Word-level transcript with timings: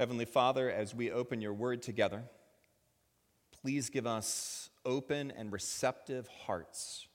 Heavenly 0.00 0.24
Father, 0.24 0.70
as 0.70 0.94
we 0.94 1.10
open 1.10 1.42
your 1.42 1.52
word 1.52 1.82
together, 1.82 2.22
please 3.60 3.90
give 3.90 4.06
us 4.06 4.70
open 4.86 5.30
and 5.30 5.52
receptive 5.52 6.26
hearts 6.46 7.06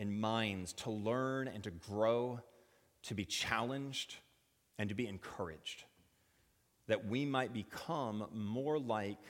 and 0.00 0.20
minds 0.20 0.72
to 0.72 0.90
learn 0.90 1.46
and 1.46 1.62
to 1.62 1.70
grow, 1.70 2.40
to 3.04 3.14
be 3.14 3.24
challenged 3.24 4.16
and 4.80 4.88
to 4.88 4.96
be 4.96 5.06
encouraged, 5.06 5.84
that 6.88 7.06
we 7.06 7.24
might 7.24 7.52
become 7.52 8.26
more 8.34 8.80
like 8.80 9.22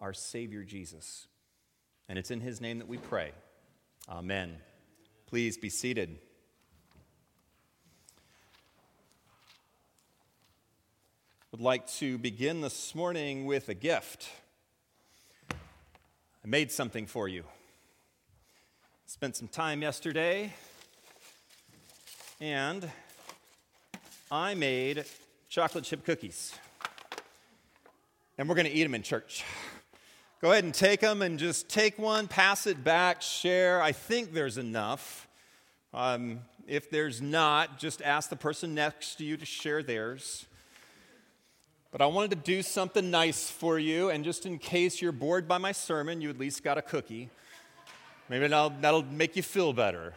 our 0.00 0.12
Savior 0.12 0.62
Jesus. 0.62 1.26
And 2.08 2.16
it's 2.16 2.30
in 2.30 2.40
his 2.40 2.60
name 2.60 2.78
that 2.78 2.86
we 2.86 2.98
pray. 2.98 3.32
Amen. 4.08 4.58
Please 5.26 5.58
be 5.58 5.68
seated. 5.68 6.20
Would 11.52 11.60
like 11.60 11.86
to 11.86 12.18
begin 12.18 12.60
this 12.60 12.92
morning 12.92 13.46
with 13.46 13.68
a 13.68 13.74
gift. 13.74 14.28
I 15.52 16.48
made 16.48 16.72
something 16.72 17.06
for 17.06 17.28
you. 17.28 17.44
Spent 19.06 19.36
some 19.36 19.46
time 19.46 19.80
yesterday, 19.80 20.52
and 22.40 22.90
I 24.28 24.54
made 24.54 25.04
chocolate 25.48 25.84
chip 25.84 26.04
cookies. 26.04 26.52
And 28.36 28.48
we're 28.48 28.56
going 28.56 28.66
to 28.66 28.72
eat 28.72 28.82
them 28.82 28.96
in 28.96 29.02
church. 29.02 29.44
Go 30.42 30.50
ahead 30.50 30.64
and 30.64 30.74
take 30.74 31.00
them 31.00 31.22
and 31.22 31.38
just 31.38 31.68
take 31.68 31.96
one, 31.96 32.26
pass 32.26 32.66
it 32.66 32.82
back, 32.82 33.22
share. 33.22 33.80
I 33.80 33.92
think 33.92 34.34
there's 34.34 34.58
enough. 34.58 35.28
Um, 35.94 36.40
if 36.66 36.90
there's 36.90 37.22
not, 37.22 37.78
just 37.78 38.02
ask 38.02 38.30
the 38.30 38.36
person 38.36 38.74
next 38.74 39.14
to 39.16 39.24
you 39.24 39.36
to 39.36 39.46
share 39.46 39.84
theirs. 39.84 40.46
But 41.92 42.00
I 42.02 42.06
wanted 42.06 42.30
to 42.30 42.36
do 42.36 42.62
something 42.62 43.10
nice 43.10 43.48
for 43.48 43.78
you, 43.78 44.10
and 44.10 44.24
just 44.24 44.44
in 44.44 44.58
case 44.58 45.00
you're 45.00 45.12
bored 45.12 45.48
by 45.48 45.58
my 45.58 45.72
sermon, 45.72 46.20
you 46.20 46.30
at 46.30 46.38
least 46.38 46.62
got 46.62 46.78
a 46.78 46.82
cookie. 46.82 47.30
Maybe 48.28 48.48
that'll, 48.48 48.70
that'll 48.80 49.04
make 49.04 49.36
you 49.36 49.42
feel 49.42 49.72
better. 49.72 50.14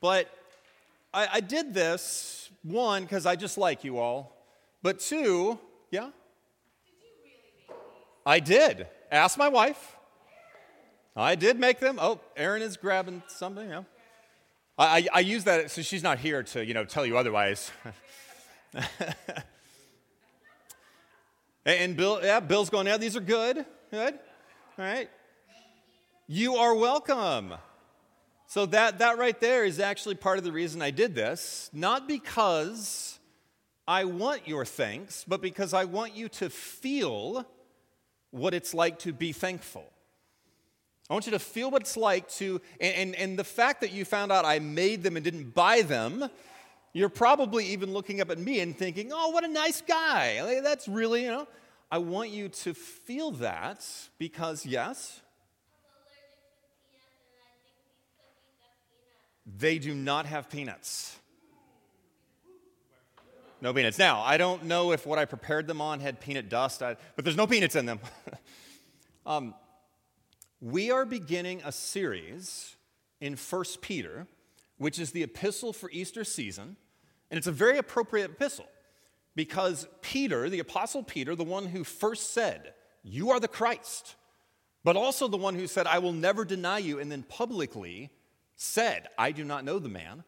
But 0.00 0.28
I, 1.12 1.28
I 1.34 1.40
did 1.40 1.74
this, 1.74 2.50
one, 2.62 3.02
because 3.02 3.26
I 3.26 3.36
just 3.36 3.58
like 3.58 3.84
you 3.84 3.98
all, 3.98 4.34
but 4.82 5.00
two, 5.00 5.58
yeah? 5.90 6.10
I 8.26 8.40
did. 8.40 8.86
Ask 9.10 9.38
my 9.38 9.48
wife. 9.48 9.96
I 11.16 11.36
did 11.36 11.60
make 11.60 11.78
them. 11.78 11.98
Oh, 12.00 12.20
Erin 12.36 12.62
is 12.62 12.76
grabbing 12.76 13.22
something. 13.28 13.68
Yeah. 13.68 13.82
I, 14.76 14.98
I, 14.98 15.08
I 15.14 15.20
use 15.20 15.44
that 15.44 15.70
so 15.70 15.82
she's 15.82 16.02
not 16.02 16.18
here 16.18 16.42
to 16.42 16.64
you 16.64 16.74
know 16.74 16.84
tell 16.84 17.06
you 17.06 17.16
otherwise. 17.16 17.70
And 21.66 21.96
Bill, 21.96 22.20
yeah, 22.22 22.40
Bill's 22.40 22.68
going, 22.68 22.86
yeah, 22.86 22.98
these 22.98 23.16
are 23.16 23.20
good. 23.20 23.64
Good. 23.90 24.14
All 24.78 24.84
right. 24.84 25.08
You 26.26 26.56
are 26.56 26.74
welcome. 26.74 27.54
So 28.46 28.66
that, 28.66 28.98
that 28.98 29.18
right 29.18 29.38
there 29.40 29.64
is 29.64 29.80
actually 29.80 30.16
part 30.16 30.38
of 30.38 30.44
the 30.44 30.52
reason 30.52 30.82
I 30.82 30.90
did 30.90 31.14
this. 31.14 31.70
Not 31.72 32.06
because 32.06 33.18
I 33.88 34.04
want 34.04 34.46
your 34.46 34.64
thanks, 34.64 35.24
but 35.26 35.40
because 35.40 35.72
I 35.72 35.84
want 35.84 36.14
you 36.14 36.28
to 36.30 36.50
feel 36.50 37.46
what 38.30 38.52
it's 38.52 38.74
like 38.74 38.98
to 39.00 39.12
be 39.12 39.32
thankful. 39.32 39.84
I 41.08 41.12
want 41.12 41.26
you 41.26 41.32
to 41.32 41.38
feel 41.38 41.70
what 41.70 41.82
it's 41.82 41.96
like 41.96 42.28
to, 42.30 42.60
and, 42.80 42.94
and, 42.94 43.14
and 43.14 43.38
the 43.38 43.44
fact 43.44 43.80
that 43.82 43.92
you 43.92 44.04
found 44.04 44.32
out 44.32 44.44
I 44.44 44.58
made 44.58 45.02
them 45.02 45.16
and 45.16 45.24
didn't 45.24 45.54
buy 45.54 45.82
them 45.82 46.28
you're 46.94 47.08
probably 47.08 47.66
even 47.66 47.92
looking 47.92 48.20
up 48.20 48.30
at 48.30 48.38
me 48.38 48.60
and 48.60 48.74
thinking, 48.74 49.10
oh, 49.12 49.30
what 49.30 49.44
a 49.44 49.48
nice 49.48 49.82
guy. 49.82 50.60
That's 50.62 50.88
really, 50.88 51.24
you 51.24 51.30
know. 51.30 51.48
I 51.90 51.98
want 51.98 52.30
you 52.30 52.48
to 52.48 52.72
feel 52.72 53.32
that 53.32 53.84
because, 54.16 54.64
yes, 54.64 55.20
they 59.44 59.78
do 59.78 59.92
not 59.92 60.26
have 60.26 60.48
peanuts. 60.48 61.18
No 63.60 63.74
peanuts. 63.74 63.98
Now, 63.98 64.22
I 64.22 64.36
don't 64.36 64.64
know 64.64 64.92
if 64.92 65.04
what 65.04 65.18
I 65.18 65.24
prepared 65.24 65.66
them 65.66 65.80
on 65.80 65.98
had 65.98 66.20
peanut 66.20 66.48
dust, 66.48 66.80
I, 66.80 66.96
but 67.16 67.24
there's 67.24 67.36
no 67.36 67.46
peanuts 67.46 67.74
in 67.74 67.86
them. 67.86 67.98
um, 69.26 69.54
we 70.60 70.92
are 70.92 71.04
beginning 71.04 71.60
a 71.64 71.72
series 71.72 72.76
in 73.20 73.36
1 73.36 73.64
Peter, 73.80 74.28
which 74.78 75.00
is 75.00 75.10
the 75.10 75.24
epistle 75.24 75.72
for 75.72 75.90
Easter 75.90 76.22
season. 76.24 76.76
And 77.30 77.38
it's 77.38 77.46
a 77.46 77.52
very 77.52 77.78
appropriate 77.78 78.30
epistle 78.30 78.68
because 79.34 79.86
Peter, 80.02 80.48
the 80.48 80.60
Apostle 80.60 81.02
Peter, 81.02 81.34
the 81.34 81.44
one 81.44 81.66
who 81.66 81.84
first 81.84 82.32
said, 82.32 82.74
You 83.02 83.30
are 83.30 83.40
the 83.40 83.48
Christ, 83.48 84.14
but 84.84 84.96
also 84.96 85.28
the 85.28 85.36
one 85.36 85.54
who 85.54 85.66
said, 85.66 85.86
I 85.86 85.98
will 85.98 86.12
never 86.12 86.44
deny 86.44 86.78
you, 86.78 86.98
and 87.00 87.10
then 87.10 87.22
publicly 87.22 88.10
said, 88.56 89.08
I 89.18 89.32
do 89.32 89.44
not 89.44 89.64
know 89.64 89.78
the 89.78 89.88
man, 89.88 90.24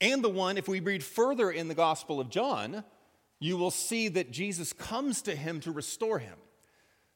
and 0.00 0.22
the 0.22 0.28
one, 0.28 0.58
if 0.58 0.68
we 0.68 0.80
read 0.80 1.02
further 1.02 1.50
in 1.50 1.68
the 1.68 1.74
Gospel 1.74 2.20
of 2.20 2.30
John, 2.30 2.84
you 3.38 3.56
will 3.56 3.70
see 3.70 4.08
that 4.08 4.30
Jesus 4.30 4.72
comes 4.72 5.22
to 5.22 5.34
him 5.34 5.60
to 5.60 5.72
restore 5.72 6.18
him. 6.18 6.38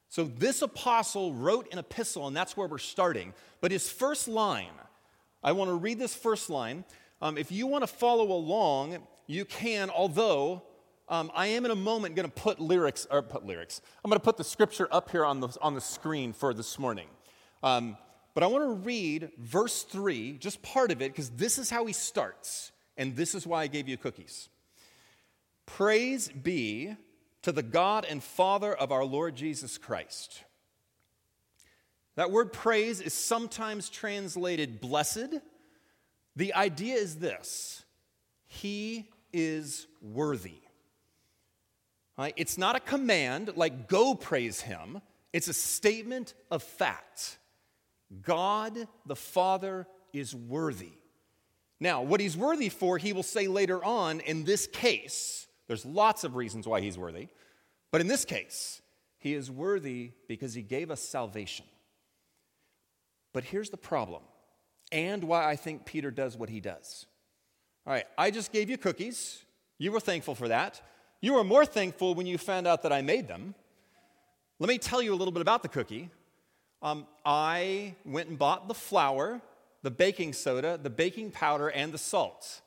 So 0.09 0.25
this 0.25 0.61
apostle 0.61 1.33
wrote 1.33 1.73
an 1.73 1.79
epistle, 1.79 2.27
and 2.27 2.37
that's 2.37 2.57
where 2.57 2.67
we're 2.67 2.79
starting. 2.79 3.33
But 3.61 3.71
his 3.71 3.89
first 3.89 4.29
line, 4.29 4.73
I 5.43 5.53
want 5.53 5.71
to 5.71 5.75
read 5.75 5.99
this 5.99 6.15
first 6.15 6.51
line. 6.51 6.85
Um, 7.23 7.39
if 7.39 7.53
you 7.53 7.67
want 7.67 7.83
to 7.83 7.87
follow 7.87 8.33
along, 8.33 8.99
you 9.31 9.45
can, 9.45 9.91
although 9.91 10.63
um, 11.09 11.31
I 11.37 11.47
am 11.49 11.65
in 11.65 11.71
a 11.71 11.77
moment 11.77 12.17
going 12.17 12.29
to 12.29 12.35
put 12.35 12.59
lyrics, 12.59 13.07
or 13.09 13.23
put 13.23 13.47
lyrics, 13.47 13.81
I'm 14.05 14.11
going 14.11 14.19
to 14.19 14.25
put 14.25 14.37
the 14.37 14.45
scripture 14.45 14.89
up 14.91 15.11
here 15.11 15.25
on 15.25 15.39
the, 15.39 15.57
on 15.63 15.77
the 15.77 15.81
screen 15.81 16.33
for 16.33 16.53
this 16.53 16.81
morning. 16.81 17.07
Um, 17.63 17.97
but 18.35 18.43
I 18.43 18.49
want 18.49 18.65
to 18.65 18.85
read 18.85 19.31
verse 19.39 19.85
3, 19.85 20.33
just 20.39 20.63
part 20.63 20.91
of 20.91 21.01
it, 21.01 21.13
because 21.13 21.31
this 21.31 21.59
is 21.59 21.71
how 21.71 21.87
he 21.87 21.93
starts, 21.93 22.73
and 22.97 23.15
this 23.15 23.37
is 23.37 23.47
why 23.47 23.63
I 23.63 23.67
gave 23.69 23.89
you 23.89 23.97
cookies. 23.97 24.49
Praise 25.65 26.29
be 26.29 26.97
to 27.43 27.53
the 27.53 27.63
God 27.63 28.05
and 28.11 28.25
Father 28.25 28.75
of 28.75 28.91
our 28.91 29.05
Lord 29.05 29.37
Jesus 29.37 29.79
Christ. 29.79 30.43
That 32.17 32.33
word 32.33 32.53
praise 32.53 33.01
is 33.01 33.15
sometimes 33.15 33.89
translated 33.91 34.81
blessed. 34.81 35.35
The 36.35 36.53
idea 36.55 36.97
is 36.97 37.19
this 37.19 37.85
He 38.49 39.09
is 39.33 39.87
worthy. 40.01 40.61
Right? 42.19 42.35
It's 42.37 42.59
not 42.59 42.77
a 42.77 42.81
command 42.81 43.53
like 43.57 43.89
go 43.89 44.15
praise 44.15 44.61
him, 44.61 45.01
it's 45.33 45.49
a 45.49 45.55
statement 45.55 46.35
of 46.51 46.63
fact. 46.63 47.39
God 48.23 48.89
the 49.07 49.17
Father 49.17 49.87
is 50.13 50.35
worthy. 50.35 50.93
Now, 51.79 52.03
what 52.03 52.21
he's 52.21 52.37
worthy 52.37 52.69
for, 52.69 52.99
he 52.99 53.13
will 53.13 53.23
say 53.23 53.49
later 53.49 53.83
on 53.83 54.21
in 54.21 54.45
this 54.45 54.67
case. 54.67 55.47
There's 55.67 55.87
lots 55.87 56.25
of 56.25 56.35
reasons 56.35 56.67
why 56.67 56.81
he's 56.81 56.99
worthy, 56.99 57.29
but 57.91 58.01
in 58.01 58.09
this 58.09 58.25
case, 58.25 58.83
he 59.19 59.35
is 59.35 59.51
worthy 59.51 60.13
because 60.29 60.53
he 60.53 60.63
gave 60.63 60.91
us 60.91 61.01
salvation. 61.01 61.65
But 63.33 63.45
here's 63.45 63.71
the 63.71 63.77
problem, 63.77 64.23
and 64.91 65.23
why 65.25 65.49
I 65.49 65.57
think 65.57 65.87
Peter 65.87 66.11
does 66.11 66.37
what 66.37 66.49
he 66.49 66.61
does. 66.61 67.07
All 67.87 67.93
right, 67.93 68.05
I 68.19 68.31
just 68.31 68.53
gave 68.53 68.69
you 68.69 68.77
cookies. 68.77 69.43
You 69.79 69.93
were 69.93 70.01
thankful 70.01 70.35
for 70.35 70.49
that. 70.49 70.81
You 71.21 71.35
were 71.35 71.45
more 71.45 71.65
thankful 71.65 72.15
when 72.15 72.27
you 72.27 72.39
found 72.39 72.67
out 72.67 72.83
that 72.83 72.93
I 72.93 73.03
made 73.03 73.29
them. 73.29 73.55
Let 74.59 74.69
me 74.69 74.79
tell 74.79 75.01
you 75.01 75.15
a 75.15 75.17
little 75.17 75.33
bit 75.33 75.41
about 75.41 75.63
the 75.63 75.69
cookie. 75.69 76.11
Um, 76.83 77.07
I 77.25 77.95
went 78.05 78.29
and 78.29 78.39
bought 78.39 78.69
the 78.69 78.75
flour, 78.75 79.41
the 79.83 79.91
baking 79.91 80.35
soda, 80.35 80.79
the 80.83 80.91
baking 80.91 81.31
powder, 81.31 81.69
and 81.69 81.93
the 81.93 81.99
salt. 81.99 82.61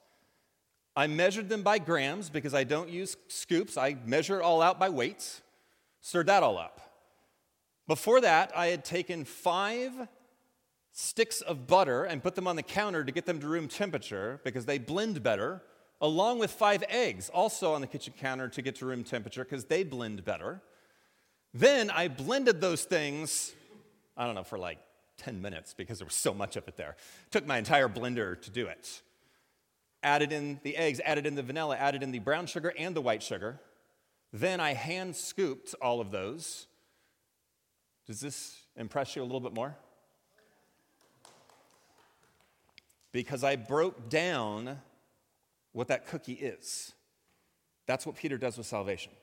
I 0.95 1.07
measured 1.07 1.49
them 1.49 1.63
by 1.63 1.79
grams 1.79 2.29
because 2.29 2.53
I 2.53 2.63
don't 2.63 2.89
use 2.89 3.17
scoops. 3.27 3.77
I 3.77 3.95
measure 4.05 4.39
it 4.39 4.43
all 4.43 4.61
out 4.61 4.79
by 4.79 4.89
weights, 4.89 5.41
stirred 6.01 6.27
that 6.27 6.43
all 6.43 6.57
up. 6.57 6.79
Before 7.87 8.21
that, 8.21 8.51
I 8.55 8.67
had 8.67 8.85
taken 8.85 9.25
five 9.25 9.91
sticks 10.93 11.41
of 11.41 11.65
butter 11.67 12.03
and 12.03 12.21
put 12.21 12.35
them 12.35 12.47
on 12.47 12.55
the 12.55 12.63
counter 12.63 13.03
to 13.03 13.11
get 13.11 13.25
them 13.25 13.39
to 13.39 13.47
room 13.47 13.67
temperature 13.67 14.39
because 14.43 14.65
they 14.65 14.77
blend 14.77 15.21
better, 15.23 15.61
along 15.99 16.37
with 16.37 16.51
five 16.51 16.83
eggs 16.87 17.29
also 17.29 17.73
on 17.73 17.81
the 17.81 17.87
kitchen 17.87 18.13
counter 18.17 18.47
to 18.47 18.61
get 18.61 18.75
to 18.75 18.85
room 18.85 19.03
temperature 19.03 19.43
because 19.43 19.65
they 19.65 19.83
blend 19.83 20.23
better. 20.23 20.61
Then 21.51 21.89
I 21.89 22.07
blended 22.07 22.61
those 22.61 22.83
things, 22.83 23.53
I 24.15 24.25
don't 24.25 24.35
know, 24.35 24.43
for 24.43 24.59
like 24.59 24.77
10 25.17 25.41
minutes 25.41 25.73
because 25.73 25.97
there 25.97 26.05
was 26.05 26.15
so 26.15 26.33
much 26.33 26.55
of 26.55 26.67
it 26.67 26.77
there. 26.77 26.95
Took 27.31 27.47
my 27.47 27.57
entire 27.57 27.89
blender 27.89 28.39
to 28.41 28.51
do 28.51 28.67
it. 28.67 29.01
Added 30.03 30.31
in 30.31 30.59
the 30.61 30.77
eggs, 30.77 31.01
added 31.03 31.25
in 31.25 31.33
the 31.33 31.43
vanilla, 31.43 31.75
added 31.75 32.03
in 32.03 32.11
the 32.11 32.19
brown 32.19 32.45
sugar 32.45 32.71
and 32.77 32.95
the 32.95 33.01
white 33.01 33.23
sugar. 33.23 33.59
Then 34.31 34.59
I 34.59 34.73
hand 34.73 35.15
scooped 35.15 35.73
all 35.81 36.01
of 36.01 36.11
those. 36.11 36.67
Does 38.05 38.19
this 38.19 38.57
impress 38.75 39.15
you 39.15 39.23
a 39.23 39.25
little 39.25 39.39
bit 39.39 39.53
more? 39.53 39.75
Because 43.13 43.43
I 43.43 43.55
broke 43.55 44.09
down 44.09 44.79
what 45.71 45.87
that 45.87 46.07
cookie 46.07 46.33
is. 46.33 46.91
That's 47.87 48.05
what 48.05 48.15
Peter 48.15 48.37
does 48.37 48.57
with 48.57 48.67
salvation. 48.67 49.13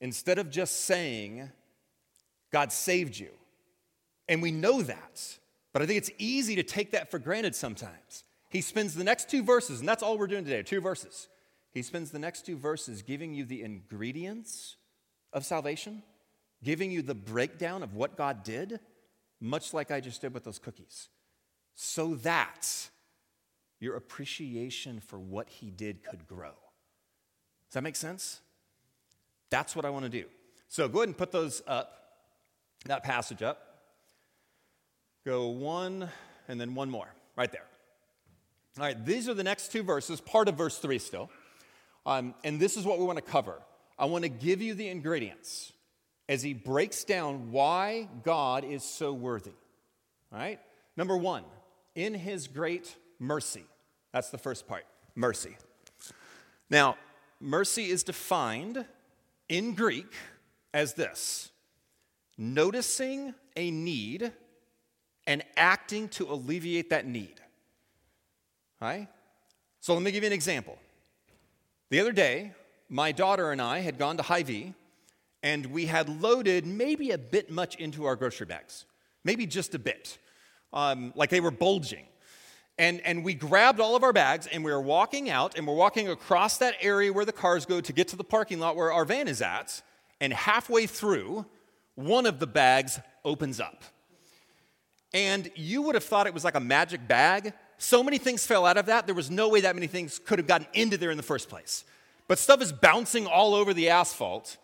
instead 0.00 0.38
of 0.38 0.50
just 0.50 0.84
saying, 0.84 1.50
God 2.52 2.72
saved 2.72 3.18
you. 3.18 3.30
And 4.28 4.42
we 4.42 4.50
know 4.50 4.82
that, 4.82 5.38
but 5.72 5.82
I 5.82 5.86
think 5.86 5.98
it's 5.98 6.10
easy 6.18 6.56
to 6.56 6.62
take 6.62 6.92
that 6.92 7.10
for 7.10 7.18
granted 7.18 7.54
sometimes. 7.54 8.24
He 8.50 8.60
spends 8.60 8.94
the 8.94 9.04
next 9.04 9.30
two 9.30 9.42
verses, 9.42 9.80
and 9.80 9.88
that's 9.88 10.02
all 10.02 10.18
we're 10.18 10.26
doing 10.26 10.44
today 10.44 10.62
two 10.62 10.80
verses. 10.80 11.28
He 11.72 11.82
spends 11.82 12.10
the 12.10 12.18
next 12.18 12.46
two 12.46 12.56
verses 12.56 13.02
giving 13.02 13.34
you 13.34 13.44
the 13.44 13.62
ingredients 13.62 14.76
of 15.32 15.44
salvation, 15.44 16.02
giving 16.62 16.90
you 16.90 17.02
the 17.02 17.14
breakdown 17.14 17.82
of 17.82 17.94
what 17.94 18.16
God 18.16 18.42
did, 18.42 18.80
much 19.40 19.74
like 19.74 19.90
I 19.90 20.00
just 20.00 20.20
did 20.20 20.34
with 20.34 20.44
those 20.44 20.58
cookies, 20.58 21.08
so 21.74 22.14
that 22.16 22.88
your 23.80 23.96
appreciation 23.96 25.00
for 25.00 25.18
what 25.18 25.48
He 25.48 25.70
did 25.70 26.02
could 26.02 26.26
grow. 26.26 26.52
Does 27.68 27.74
that 27.74 27.82
make 27.82 27.96
sense? 27.96 28.40
That's 29.50 29.76
what 29.76 29.84
I 29.84 29.90
want 29.90 30.04
to 30.04 30.10
do. 30.10 30.24
So 30.68 30.88
go 30.88 30.98
ahead 30.98 31.08
and 31.08 31.16
put 31.16 31.32
those 31.32 31.62
up, 31.66 31.92
that 32.86 33.02
passage 33.02 33.42
up. 33.42 33.64
Go 35.24 35.48
one 35.48 36.08
and 36.48 36.60
then 36.60 36.74
one 36.74 36.90
more, 36.90 37.08
right 37.36 37.50
there. 37.50 37.66
All 38.78 38.84
right, 38.84 39.04
these 39.04 39.28
are 39.28 39.34
the 39.34 39.44
next 39.44 39.72
two 39.72 39.82
verses, 39.82 40.20
part 40.20 40.48
of 40.48 40.56
verse 40.56 40.78
three 40.78 40.98
still. 40.98 41.30
Um, 42.06 42.34
and 42.44 42.60
this 42.60 42.76
is 42.76 42.84
what 42.84 42.98
we 42.98 43.04
want 43.04 43.18
to 43.18 43.24
cover. 43.24 43.60
I 43.98 44.04
want 44.06 44.22
to 44.22 44.28
give 44.28 44.62
you 44.62 44.74
the 44.74 44.88
ingredients 44.88 45.72
as 46.28 46.42
he 46.42 46.54
breaks 46.54 47.04
down 47.04 47.50
why 47.50 48.08
God 48.22 48.64
is 48.64 48.84
so 48.84 49.12
worthy. 49.12 49.52
All 50.32 50.38
right? 50.38 50.60
Number 50.96 51.16
one, 51.16 51.44
in 51.94 52.14
his 52.14 52.46
great 52.46 52.94
mercy. 53.18 53.64
That's 54.12 54.30
the 54.30 54.38
first 54.38 54.66
part 54.66 54.84
mercy. 55.14 55.56
Now, 56.70 56.96
mercy 57.40 57.90
is 57.90 58.02
defined 58.02 58.84
in 59.48 59.74
Greek 59.74 60.12
as 60.72 60.94
this 60.94 61.50
noticing 62.36 63.34
a 63.56 63.70
need 63.70 64.32
and 65.26 65.42
acting 65.56 66.08
to 66.08 66.30
alleviate 66.32 66.90
that 66.90 67.06
need. 67.06 67.40
Right? 68.80 69.08
So 69.80 69.92
let 69.94 70.02
me 70.02 70.12
give 70.12 70.22
you 70.22 70.28
an 70.28 70.32
example. 70.32 70.78
The 71.90 72.00
other 72.00 72.12
day, 72.12 72.52
my 72.88 73.12
daughter 73.12 73.50
and 73.50 73.60
I 73.60 73.80
had 73.80 73.98
gone 73.98 74.16
to 74.18 74.22
Hy-Vee 74.22 74.74
and 75.42 75.66
we 75.66 75.86
had 75.86 76.08
loaded 76.08 76.66
maybe 76.66 77.10
a 77.10 77.18
bit 77.18 77.50
much 77.50 77.76
into 77.76 78.04
our 78.04 78.16
grocery 78.16 78.46
bags, 78.46 78.86
maybe 79.24 79.46
just 79.46 79.74
a 79.74 79.78
bit, 79.78 80.18
um, 80.72 81.12
like 81.16 81.30
they 81.30 81.40
were 81.40 81.50
bulging. 81.50 82.06
And, 82.78 83.00
and 83.00 83.24
we 83.24 83.34
grabbed 83.34 83.80
all 83.80 83.96
of 83.96 84.04
our 84.04 84.12
bags 84.12 84.46
and 84.46 84.64
we 84.64 84.70
were 84.70 84.80
walking 84.80 85.28
out 85.28 85.58
and 85.58 85.66
we're 85.66 85.74
walking 85.74 86.08
across 86.08 86.58
that 86.58 86.76
area 86.80 87.12
where 87.12 87.24
the 87.24 87.32
cars 87.32 87.66
go 87.66 87.80
to 87.80 87.92
get 87.92 88.08
to 88.08 88.16
the 88.16 88.24
parking 88.24 88.60
lot 88.60 88.76
where 88.76 88.92
our 88.92 89.04
van 89.04 89.26
is 89.26 89.42
at. 89.42 89.82
And 90.20 90.32
halfway 90.32 90.86
through, 90.86 91.44
one 91.96 92.24
of 92.24 92.38
the 92.38 92.46
bags 92.46 93.00
opens 93.24 93.58
up. 93.58 93.82
And 95.12 95.50
you 95.56 95.82
would 95.82 95.96
have 95.96 96.04
thought 96.04 96.26
it 96.26 96.34
was 96.34 96.44
like 96.44 96.54
a 96.54 96.60
magic 96.60 97.08
bag. 97.08 97.52
So 97.78 98.02
many 98.02 98.18
things 98.18 98.46
fell 98.46 98.64
out 98.66 98.76
of 98.76 98.86
that, 98.86 99.06
there 99.06 99.14
was 99.14 99.30
no 99.30 99.48
way 99.48 99.60
that 99.62 99.74
many 99.74 99.86
things 99.86 100.18
could 100.18 100.38
have 100.38 100.46
gotten 100.46 100.66
into 100.74 100.96
there 100.96 101.10
in 101.10 101.16
the 101.16 101.22
first 101.22 101.48
place. 101.48 101.84
But 102.26 102.38
stuff 102.38 102.60
is 102.60 102.72
bouncing 102.72 103.26
all 103.26 103.54
over 103.54 103.72
the 103.72 103.88
asphalt, 103.88 104.58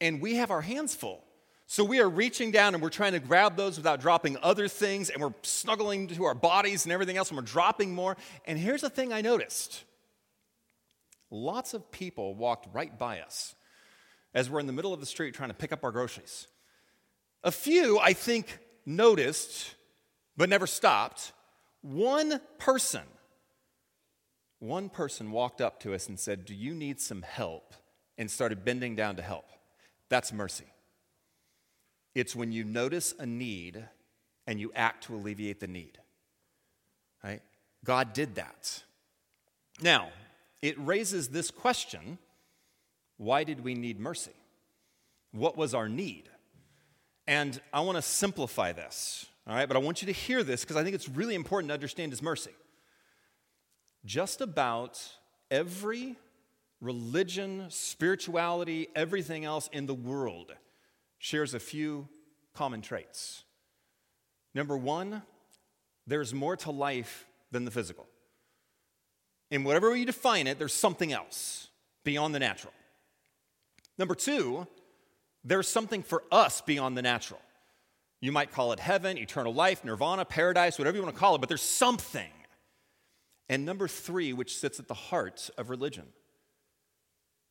and 0.00 0.20
we 0.20 0.36
have 0.36 0.50
our 0.50 0.62
hands 0.62 0.94
full. 0.94 1.22
So 1.72 1.84
we 1.84 2.00
are 2.00 2.08
reaching 2.10 2.50
down 2.50 2.74
and 2.74 2.82
we're 2.82 2.90
trying 2.90 3.12
to 3.12 3.18
grab 3.18 3.56
those 3.56 3.78
without 3.78 3.98
dropping 3.98 4.36
other 4.42 4.68
things, 4.68 5.08
and 5.08 5.22
we're 5.22 5.32
snuggling 5.40 6.06
to 6.08 6.24
our 6.24 6.34
bodies 6.34 6.84
and 6.84 6.92
everything 6.92 7.16
else, 7.16 7.30
and 7.30 7.38
we're 7.38 7.44
dropping 7.44 7.94
more. 7.94 8.18
And 8.44 8.58
here's 8.58 8.82
the 8.82 8.90
thing 8.90 9.10
I 9.10 9.22
noticed 9.22 9.82
lots 11.30 11.72
of 11.72 11.90
people 11.90 12.34
walked 12.34 12.68
right 12.74 12.98
by 12.98 13.20
us 13.20 13.54
as 14.34 14.50
we're 14.50 14.60
in 14.60 14.66
the 14.66 14.72
middle 14.74 14.92
of 14.92 15.00
the 15.00 15.06
street 15.06 15.32
trying 15.32 15.48
to 15.48 15.54
pick 15.54 15.72
up 15.72 15.82
our 15.82 15.90
groceries. 15.90 16.46
A 17.42 17.50
few, 17.50 17.98
I 17.98 18.12
think, 18.12 18.58
noticed 18.84 19.74
but 20.36 20.50
never 20.50 20.66
stopped. 20.66 21.32
One 21.80 22.38
person, 22.58 23.04
one 24.58 24.90
person 24.90 25.30
walked 25.30 25.62
up 25.62 25.80
to 25.80 25.94
us 25.94 26.06
and 26.06 26.20
said, 26.20 26.44
Do 26.44 26.54
you 26.54 26.74
need 26.74 27.00
some 27.00 27.22
help? 27.22 27.72
and 28.18 28.30
started 28.30 28.62
bending 28.62 28.94
down 28.94 29.16
to 29.16 29.22
help. 29.22 29.46
That's 30.10 30.34
mercy. 30.34 30.66
It's 32.14 32.36
when 32.36 32.52
you 32.52 32.64
notice 32.64 33.14
a 33.18 33.26
need 33.26 33.84
and 34.46 34.60
you 34.60 34.72
act 34.74 35.04
to 35.04 35.14
alleviate 35.14 35.60
the 35.60 35.66
need. 35.66 35.98
Right? 37.22 37.42
God 37.84 38.12
did 38.12 38.34
that. 38.34 38.82
Now, 39.80 40.10
it 40.60 40.78
raises 40.78 41.28
this 41.28 41.50
question 41.50 42.18
why 43.18 43.44
did 43.44 43.62
we 43.62 43.74
need 43.74 44.00
mercy? 44.00 44.32
What 45.30 45.56
was 45.56 45.74
our 45.74 45.88
need? 45.88 46.28
And 47.26 47.60
I 47.72 47.80
want 47.80 47.96
to 47.96 48.02
simplify 48.02 48.72
this, 48.72 49.26
all 49.46 49.54
right? 49.54 49.68
But 49.68 49.76
I 49.76 49.80
want 49.80 50.02
you 50.02 50.06
to 50.06 50.12
hear 50.12 50.42
this 50.42 50.62
because 50.62 50.76
I 50.76 50.82
think 50.82 50.96
it's 50.96 51.08
really 51.08 51.36
important 51.36 51.68
to 51.68 51.74
understand 51.74 52.10
His 52.10 52.20
mercy. 52.20 52.50
Just 54.04 54.40
about 54.40 55.00
every 55.52 56.16
religion, 56.80 57.66
spirituality, 57.68 58.88
everything 58.96 59.44
else 59.44 59.70
in 59.72 59.86
the 59.86 59.94
world 59.94 60.52
shares 61.22 61.54
a 61.54 61.60
few 61.60 62.08
common 62.52 62.82
traits. 62.82 63.44
Number 64.56 64.76
one, 64.76 65.22
there's 66.04 66.34
more 66.34 66.56
to 66.56 66.72
life 66.72 67.26
than 67.52 67.64
the 67.64 67.70
physical. 67.70 68.08
In 69.48 69.62
whatever 69.62 69.92
way 69.92 70.00
you 70.00 70.04
define 70.04 70.48
it, 70.48 70.58
there's 70.58 70.74
something 70.74 71.12
else 71.12 71.68
beyond 72.04 72.34
the 72.34 72.40
natural. 72.40 72.72
Number 73.98 74.16
two, 74.16 74.66
there's 75.44 75.68
something 75.68 76.02
for 76.02 76.24
us 76.32 76.60
beyond 76.60 76.98
the 76.98 77.02
natural. 77.02 77.40
You 78.20 78.32
might 78.32 78.50
call 78.50 78.72
it 78.72 78.80
heaven, 78.80 79.16
eternal 79.16 79.54
life, 79.54 79.84
nirvana, 79.84 80.24
paradise, 80.24 80.76
whatever 80.76 80.96
you 80.96 81.04
want 81.04 81.14
to 81.14 81.20
call 81.20 81.36
it, 81.36 81.38
but 81.38 81.48
there's 81.48 81.62
something. 81.62 82.32
And 83.48 83.64
number 83.64 83.86
three, 83.86 84.32
which 84.32 84.56
sits 84.56 84.80
at 84.80 84.88
the 84.88 84.94
heart 84.94 85.50
of 85.56 85.70
religion, 85.70 86.06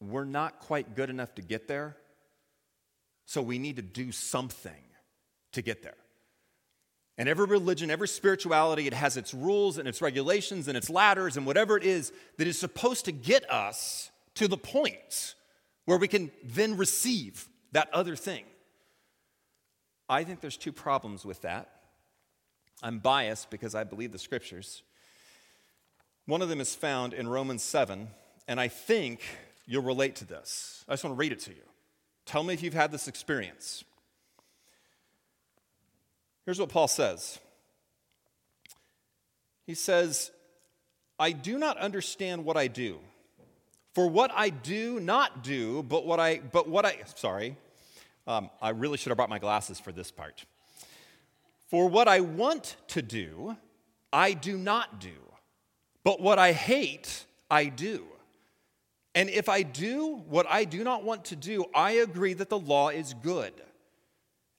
we're 0.01 0.25
not 0.25 0.59
quite 0.59 0.93
good 0.93 1.09
enough 1.09 1.35
to 1.35 1.41
get 1.41 1.69
there, 1.69 1.95
so 3.25 3.41
we 3.41 3.59
need 3.59 3.77
to 3.77 3.81
do 3.81 4.11
something 4.11 4.83
to 5.53 5.61
get 5.61 5.83
there. 5.83 5.95
And 7.17 7.29
every 7.29 7.45
religion, 7.45 7.91
every 7.91 8.07
spirituality, 8.07 8.87
it 8.87 8.93
has 8.93 9.17
its 9.17 9.33
rules 9.33 9.77
and 9.77 9.87
its 9.87 10.01
regulations 10.01 10.67
and 10.67 10.77
its 10.77 10.89
ladders 10.89 11.37
and 11.37 11.45
whatever 11.45 11.77
it 11.77 11.83
is 11.83 12.11
that 12.37 12.47
is 12.47 12.57
supposed 12.57 13.05
to 13.05 13.11
get 13.11 13.49
us 13.51 14.09
to 14.35 14.47
the 14.47 14.57
point 14.57 15.35
where 15.85 15.97
we 15.97 16.07
can 16.07 16.31
then 16.43 16.77
receive 16.77 17.47
that 17.73 17.93
other 17.93 18.15
thing. 18.15 18.45
I 20.09 20.23
think 20.23 20.41
there's 20.41 20.57
two 20.57 20.73
problems 20.73 21.25
with 21.25 21.41
that. 21.41 21.69
I'm 22.83 22.99
biased 22.99 23.49
because 23.49 23.75
I 23.75 23.83
believe 23.83 24.11
the 24.11 24.19
scriptures. 24.19 24.83
One 26.25 26.41
of 26.41 26.49
them 26.49 26.61
is 26.61 26.75
found 26.75 27.13
in 27.13 27.27
Romans 27.27 27.61
7, 27.61 28.07
and 28.47 28.59
I 28.59 28.67
think 28.67 29.21
you'll 29.65 29.83
relate 29.83 30.15
to 30.17 30.25
this. 30.25 30.83
I 30.87 30.93
just 30.93 31.03
want 31.03 31.15
to 31.15 31.19
read 31.19 31.31
it 31.31 31.39
to 31.41 31.51
you. 31.51 31.70
Tell 32.25 32.43
me 32.43 32.53
if 32.53 32.63
you've 32.63 32.73
had 32.73 32.91
this 32.91 33.07
experience. 33.07 33.83
Here's 36.45 36.59
what 36.59 36.69
Paul 36.69 36.87
says 36.87 37.39
He 39.65 39.75
says, 39.75 40.31
I 41.19 41.31
do 41.31 41.57
not 41.57 41.77
understand 41.77 42.45
what 42.45 42.57
I 42.57 42.67
do. 42.67 42.99
For 43.93 44.07
what 44.07 44.31
I 44.33 44.49
do 44.49 44.99
not 44.99 45.43
do, 45.43 45.83
but 45.83 46.05
what 46.05 46.19
I, 46.19 46.39
but 46.39 46.67
what 46.67 46.85
I, 46.85 46.97
sorry, 47.15 47.57
um, 48.25 48.49
I 48.61 48.69
really 48.69 48.97
should 48.97 49.09
have 49.09 49.17
brought 49.17 49.29
my 49.29 49.39
glasses 49.39 49.79
for 49.79 49.91
this 49.91 50.11
part. 50.11 50.45
For 51.69 51.89
what 51.89 52.07
I 52.07 52.21
want 52.21 52.77
to 52.89 53.01
do, 53.01 53.57
I 54.11 54.33
do 54.33 54.57
not 54.57 54.99
do. 54.99 55.13
But 56.03 56.21
what 56.21 56.39
I 56.39 56.53
hate, 56.53 57.25
I 57.49 57.65
do. 57.65 58.05
And 59.13 59.29
if 59.29 59.49
I 59.49 59.63
do 59.63 60.23
what 60.27 60.45
I 60.49 60.63
do 60.63 60.83
not 60.83 61.03
want 61.03 61.25
to 61.25 61.35
do, 61.35 61.65
I 61.75 61.91
agree 61.91 62.33
that 62.33 62.49
the 62.49 62.59
law 62.59 62.89
is 62.89 63.13
good. 63.13 63.53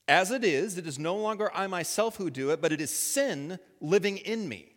As 0.08 0.30
it 0.30 0.44
is, 0.44 0.76
it 0.76 0.86
is 0.86 0.98
no 0.98 1.16
longer 1.16 1.50
I 1.54 1.66
myself 1.68 2.16
who 2.16 2.28
do 2.28 2.50
it, 2.50 2.60
but 2.60 2.72
it 2.72 2.80
is 2.80 2.90
sin 2.90 3.58
living 3.80 4.18
in 4.18 4.48
me. 4.48 4.74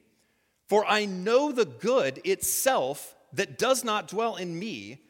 For 0.70 0.86
I 0.86 1.06
know 1.06 1.52
the 1.52 1.66
good 1.66 2.22
itself 2.24 3.16
that 3.34 3.58
does 3.58 3.84
not 3.84 4.08
dwell 4.08 4.36
in 4.36 4.58
me, 4.58 5.02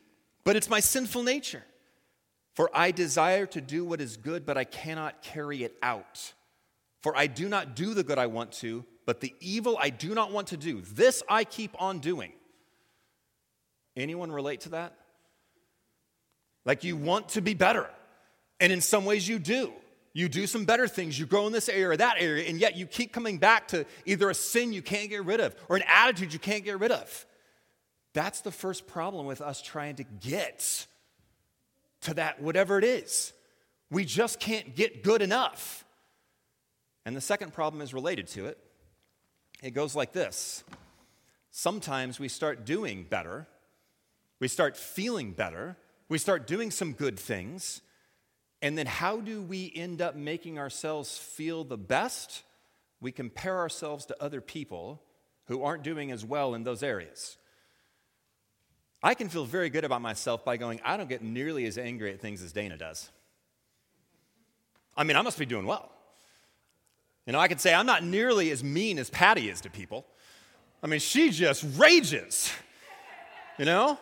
but 0.44 0.56
it's 0.56 0.70
my 0.70 0.80
sinful 0.80 1.24
nature. 1.24 1.64
For 2.54 2.70
I 2.74 2.92
desire 2.92 3.46
to 3.48 3.62
do 3.62 3.86
what 3.86 4.02
is 4.02 4.18
good, 4.18 4.46
but 4.46 4.58
I 4.58 4.64
cannot 4.64 5.22
carry 5.22 5.64
it 5.64 5.76
out. 5.84 6.34
For 7.02 7.16
I 7.16 7.28
do 7.28 7.48
not 7.48 7.76
do 7.76 7.94
the 7.94 8.04
good 8.04 8.18
I 8.18 8.28
want 8.28 8.52
to, 8.54 8.86
but 9.06 9.20
the 9.20 9.36
evil 9.40 9.78
I 9.80 9.90
do 9.90 10.16
not 10.16 10.32
want 10.32 10.48
to 10.48 10.58
do, 10.58 10.82
this 10.82 11.22
I 11.30 11.44
keep 11.44 11.80
on 11.80 12.00
doing. 12.00 12.32
Anyone 13.96 14.32
relate 14.32 14.62
to 14.62 14.70
that? 14.70 14.96
Like 16.66 16.84
you 16.84 16.96
want 16.96 17.30
to 17.30 17.42
be 17.42 17.54
better, 17.54 17.90
and 18.60 18.72
in 18.72 18.82
some 18.82 19.06
ways 19.06 19.28
you 19.28 19.40
do. 19.40 19.72
You 20.14 20.30
do 20.30 20.48
some 20.48 20.64
better 20.64 20.88
things, 20.88 21.20
you 21.20 21.26
grow 21.26 21.46
in 21.46 21.52
this 21.52 21.68
area 21.68 21.90
or 21.90 21.98
that 21.98 22.16
area, 22.20 22.48
and 22.48 22.58
yet 22.58 22.78
you 22.78 22.86
keep 22.86 23.12
coming 23.12 23.38
back 23.38 23.68
to 23.70 23.86
either 24.06 24.30
a 24.30 24.34
sin 24.34 24.72
you 24.72 24.82
can't 24.82 25.10
get 25.10 25.26
rid 25.26 25.42
of 25.42 25.54
or 25.68 25.76
an 25.76 25.84
attitude 25.90 26.32
you 26.32 26.40
can't 26.40 26.64
get 26.64 26.80
rid 26.80 26.92
of. 26.92 27.26
That's 28.14 28.40
the 28.40 28.52
first 28.52 28.88
problem 28.88 29.26
with 29.26 29.42
us 29.42 29.62
trying 29.62 29.98
to 29.98 30.06
get 30.06 30.88
to 32.04 32.14
that, 32.14 32.42
whatever 32.42 32.78
it 32.78 32.86
is. 32.86 33.34
We 33.92 34.06
just 34.06 34.40
can't 34.40 34.74
get 34.74 35.04
good 35.04 35.22
enough. 35.22 35.84
And 37.06 37.14
the 37.14 37.22
second 37.22 37.52
problem 37.52 37.82
is 37.82 37.94
related 37.94 38.28
to 38.28 38.46
it. 38.46 38.58
It 39.62 39.72
goes 39.72 39.98
like 39.98 40.14
this 40.14 40.64
Sometimes 41.52 42.20
we 42.20 42.30
start 42.30 42.66
doing 42.66 43.06
better, 43.10 43.48
we 44.40 44.48
start 44.48 44.78
feeling 44.78 45.32
better, 45.32 45.78
we 46.10 46.18
start 46.18 46.48
doing 46.48 46.72
some 46.72 46.94
good 46.94 47.18
things, 47.18 47.82
and 48.62 48.78
then 48.78 48.86
how 48.86 49.20
do 49.20 49.42
we 49.42 49.72
end 49.76 50.02
up 50.02 50.16
making 50.16 50.58
ourselves 50.58 51.18
feel 51.18 51.64
the 51.64 51.78
best? 51.78 52.44
We 53.00 53.12
compare 53.12 53.58
ourselves 53.58 54.06
to 54.08 54.24
other 54.24 54.42
people 54.42 55.02
who 55.46 55.64
aren't 55.64 55.84
doing 55.84 56.12
as 56.12 56.26
well 56.26 56.56
in 56.56 56.64
those 56.64 56.82
areas. 56.82 57.38
I 59.04 59.14
can 59.14 59.30
feel 59.30 59.46
very 59.46 59.70
good 59.70 59.84
about 59.84 60.02
myself 60.02 60.44
by 60.44 60.58
going, 60.58 60.82
I 60.84 60.98
don't 60.98 61.08
get 61.08 61.22
nearly 61.22 61.66
as 61.68 61.78
angry 61.78 62.12
at 62.12 62.22
things 62.22 62.42
as 62.42 62.52
Dana 62.52 62.78
does. 62.78 63.10
I 64.98 65.04
mean, 65.04 65.16
I 65.16 65.22
must 65.22 65.38
be 65.38 65.46
doing 65.46 65.66
well. 65.66 65.92
You 67.28 67.34
know, 67.34 67.40
I 67.40 67.48
could 67.48 67.62
say 67.62 67.74
I'm 67.74 67.86
not 67.86 68.04
nearly 68.04 68.50
as 68.52 68.64
mean 68.64 68.98
as 68.98 69.10
Patty 69.10 69.50
is 69.50 69.62
to 69.62 69.70
people. 69.70 70.06
I 70.82 70.88
mean, 70.88 71.00
she 71.00 71.30
just 71.30 71.66
rages, 71.78 72.52
you 73.60 73.66
know? 73.66 74.00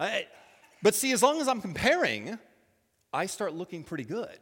I, 0.00 0.26
but 0.82 0.94
see, 0.94 1.12
as 1.12 1.22
long 1.22 1.40
as 1.40 1.46
I'm 1.46 1.60
comparing, 1.60 2.38
I 3.12 3.26
start 3.26 3.54
looking 3.54 3.84
pretty 3.84 4.04
good. 4.04 4.38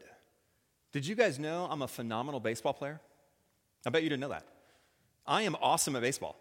Did 0.92 1.04
you 1.04 1.16
guys 1.16 1.38
know 1.38 1.66
I'm 1.68 1.82
a 1.82 1.88
phenomenal 1.88 2.38
baseball 2.38 2.72
player? 2.72 3.00
I 3.84 3.90
bet 3.90 4.04
you 4.04 4.08
didn't 4.08 4.20
know 4.20 4.28
that. 4.28 4.46
I 5.26 5.42
am 5.42 5.56
awesome 5.60 5.96
at 5.96 6.02
baseball. 6.02 6.36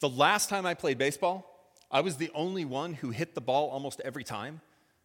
The 0.00 0.08
last 0.08 0.48
time 0.48 0.66
I 0.66 0.74
played 0.74 0.98
baseball, 0.98 1.50
I 1.90 2.00
was 2.00 2.16
the 2.16 2.30
only 2.34 2.64
one 2.64 2.94
who 2.94 3.10
hit 3.10 3.34
the 3.34 3.40
ball 3.40 3.68
almost 3.68 4.00
every 4.00 4.24
time. 4.24 4.60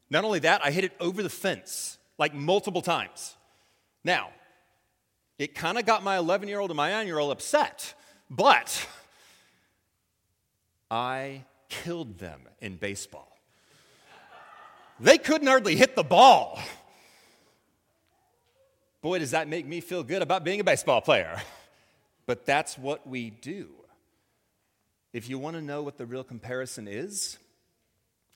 Not 0.10 0.24
only 0.24 0.40
that, 0.40 0.66
I 0.66 0.72
hit 0.72 0.86
it 0.86 0.94
over 1.00 1.22
the 1.22 1.30
fence 1.30 1.98
like 2.18 2.34
multiple 2.34 2.82
times. 2.82 3.36
Now, 4.04 4.30
it 5.38 5.54
kind 5.54 5.78
of 5.78 5.86
got 5.86 6.02
my 6.04 6.18
11 6.18 6.48
year 6.48 6.60
old 6.60 6.72
and 6.72 6.78
my 6.78 6.90
9 6.90 7.06
year 7.08 7.20
old 7.20 7.32
upset, 7.32 7.94
but 8.30 8.88
I 10.90 11.44
killed 11.70 12.18
them 12.18 12.42
in 12.60 12.78
baseball. 12.78 13.29
They 15.00 15.18
couldn't 15.18 15.48
hardly 15.48 15.76
hit 15.76 15.96
the 15.96 16.04
ball. 16.04 16.60
Boy, 19.02 19.20
does 19.20 19.32
that 19.32 19.48
make 19.48 19.66
me 19.66 19.80
feel 19.80 20.04
good 20.04 20.22
about 20.22 20.44
being 20.44 20.60
a 20.60 20.64
baseball 20.64 21.02
player. 21.02 21.42
But 22.26 22.46
that's 22.46 22.78
what 22.78 23.08
we 23.08 23.30
do. 23.30 23.70
If 25.14 25.30
you 25.30 25.40
want 25.40 25.56
to 25.56 25.62
know 25.62 25.82
what 25.82 25.98
the 25.98 26.06
real 26.06 26.24
comparison 26.24 26.88
is 26.88 27.38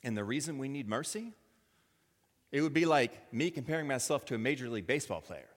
and 0.03 0.17
the 0.17 0.23
reason 0.23 0.57
we 0.57 0.67
need 0.67 0.89
mercy, 0.89 1.33
it 2.51 2.61
would 2.61 2.73
be 2.73 2.85
like 2.85 3.31
me 3.33 3.51
comparing 3.51 3.87
myself 3.87 4.25
to 4.25 4.35
a 4.35 4.37
Major 4.37 4.69
League 4.69 4.87
Baseball 4.87 5.21
player, 5.21 5.49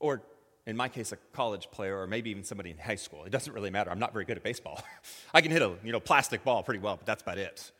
or 0.00 0.22
in 0.66 0.76
my 0.76 0.88
case, 0.88 1.12
a 1.12 1.16
college 1.32 1.70
player, 1.70 1.98
or 1.98 2.06
maybe 2.06 2.30
even 2.30 2.42
somebody 2.42 2.70
in 2.70 2.78
high 2.78 2.96
school. 2.96 3.24
It 3.24 3.30
doesn't 3.30 3.52
really 3.52 3.70
matter. 3.70 3.90
I'm 3.90 3.98
not 3.98 4.12
very 4.12 4.24
good 4.24 4.36
at 4.36 4.42
baseball. 4.42 4.82
I 5.34 5.40
can 5.40 5.50
hit 5.50 5.62
a 5.62 5.72
you 5.84 5.92
know, 5.92 6.00
plastic 6.00 6.42
ball 6.42 6.62
pretty 6.62 6.80
well, 6.80 6.96
but 6.96 7.06
that's 7.06 7.22
about 7.22 7.38
it. 7.38 7.70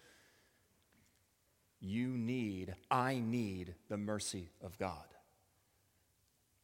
You 1.87 2.09
need, 2.09 2.75
I 2.91 3.23
need 3.25 3.75
the 3.89 3.97
mercy 3.97 4.49
of 4.61 4.77
God. 4.77 5.05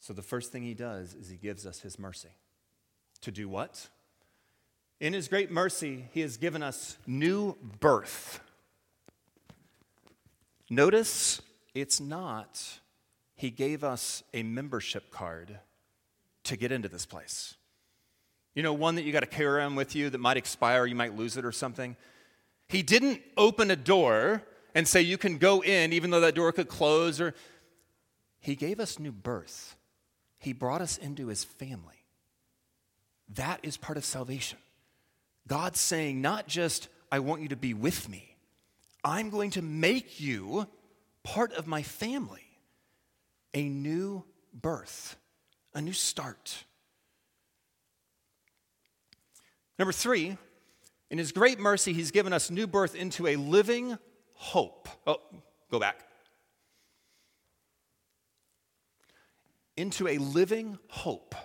So 0.01 0.13
the 0.13 0.21
first 0.21 0.51
thing 0.51 0.65
he 0.65 0.75
does 0.75 1.15
is 1.15 1.29
he 1.29 1.37
gives 1.37 1.65
us 1.65 1.79
his 1.79 1.97
mercy. 1.97 2.31
To 3.21 3.31
do 3.31 3.49
what? 3.49 3.89
In 4.99 5.13
his 5.13 5.29
great 5.29 5.53
mercy, 5.53 6.09
he 6.11 6.23
has 6.23 6.37
given 6.37 6.61
us 6.61 6.99
new 7.07 7.57
birth. 7.79 8.41
Notice 10.69 11.41
it's 11.73 12.01
not, 12.01 12.81
he 13.37 13.51
gave 13.51 13.85
us 13.85 14.25
a 14.35 14.43
membership 14.43 15.13
card 15.13 15.61
to 16.45 16.57
get 16.57 16.73
into 16.73 16.89
this 16.89 17.07
place. 17.07 17.55
You 18.57 18.65
know, 18.65 18.73
one 18.73 18.97
that 18.97 19.03
you 19.03 19.13
got 19.13 19.21
to 19.21 19.27
carry 19.27 19.47
around 19.47 19.77
with 19.77 19.95
you 19.95 20.11
that 20.11 20.19
might 20.19 20.37
expire, 20.37 20.85
you 20.85 20.97
might 20.97 21.17
lose 21.17 21.37
it 21.37 21.45
or 21.45 21.53
something. 21.53 21.97
He 22.69 22.83
didn't 22.83 23.23
open 23.37 23.71
a 23.71 23.77
door 23.77 24.43
and 24.75 24.87
say 24.87 25.01
you 25.01 25.19
can 25.19 25.39
go 25.39 25.63
in 25.63 25.93
even 25.93 26.11
though 26.11 26.21
that 26.21 26.35
door 26.35 26.53
could 26.53 26.69
close 26.69 27.21
or 27.21 27.35
he 28.41 28.55
gave 28.55 28.81
us 28.81 28.99
new 28.99 29.13
birth. 29.13 29.77
He 30.39 30.53
brought 30.53 30.81
us 30.81 30.99
into 30.99 31.29
his 31.29 31.45
family. 31.45 32.05
That 33.35 33.61
is 33.63 33.77
part 33.77 33.97
of 33.97 34.05
salvation. 34.05 34.59
God's 35.47 35.81
saying 35.81 36.21
not 36.21 36.49
just 36.49 36.89
I 37.11 37.21
want 37.21 37.43
you 37.43 37.49
to 37.49 37.57
be 37.57 37.75
with 37.75 38.09
me. 38.09 38.37
I'm 39.05 39.31
going 39.31 39.51
to 39.53 39.63
make 39.63 40.21
you 40.21 40.67
part 41.23 41.53
of 41.53 41.67
my 41.67 41.83
family. 41.83 42.45
A 43.55 43.69
new 43.69 44.25
birth, 44.53 45.17
a 45.75 45.81
new 45.81 45.93
start. 45.93 46.65
Number 49.79 49.93
three, 49.93 50.37
in 51.11 51.19
His 51.19 51.33
great 51.33 51.59
mercy, 51.59 51.93
He's 51.93 52.11
given 52.11 52.33
us 52.33 52.51
new 52.51 52.67
birth 52.67 52.95
into 52.95 53.27
a 53.27 53.37
living 53.37 53.99
hope. 54.43 54.89
Oh, 55.07 55.19
go 55.71 55.79
back. 55.79 56.01
Into 59.77 60.09
a 60.09 60.19
living 60.19 60.79
hope. 60.89 61.37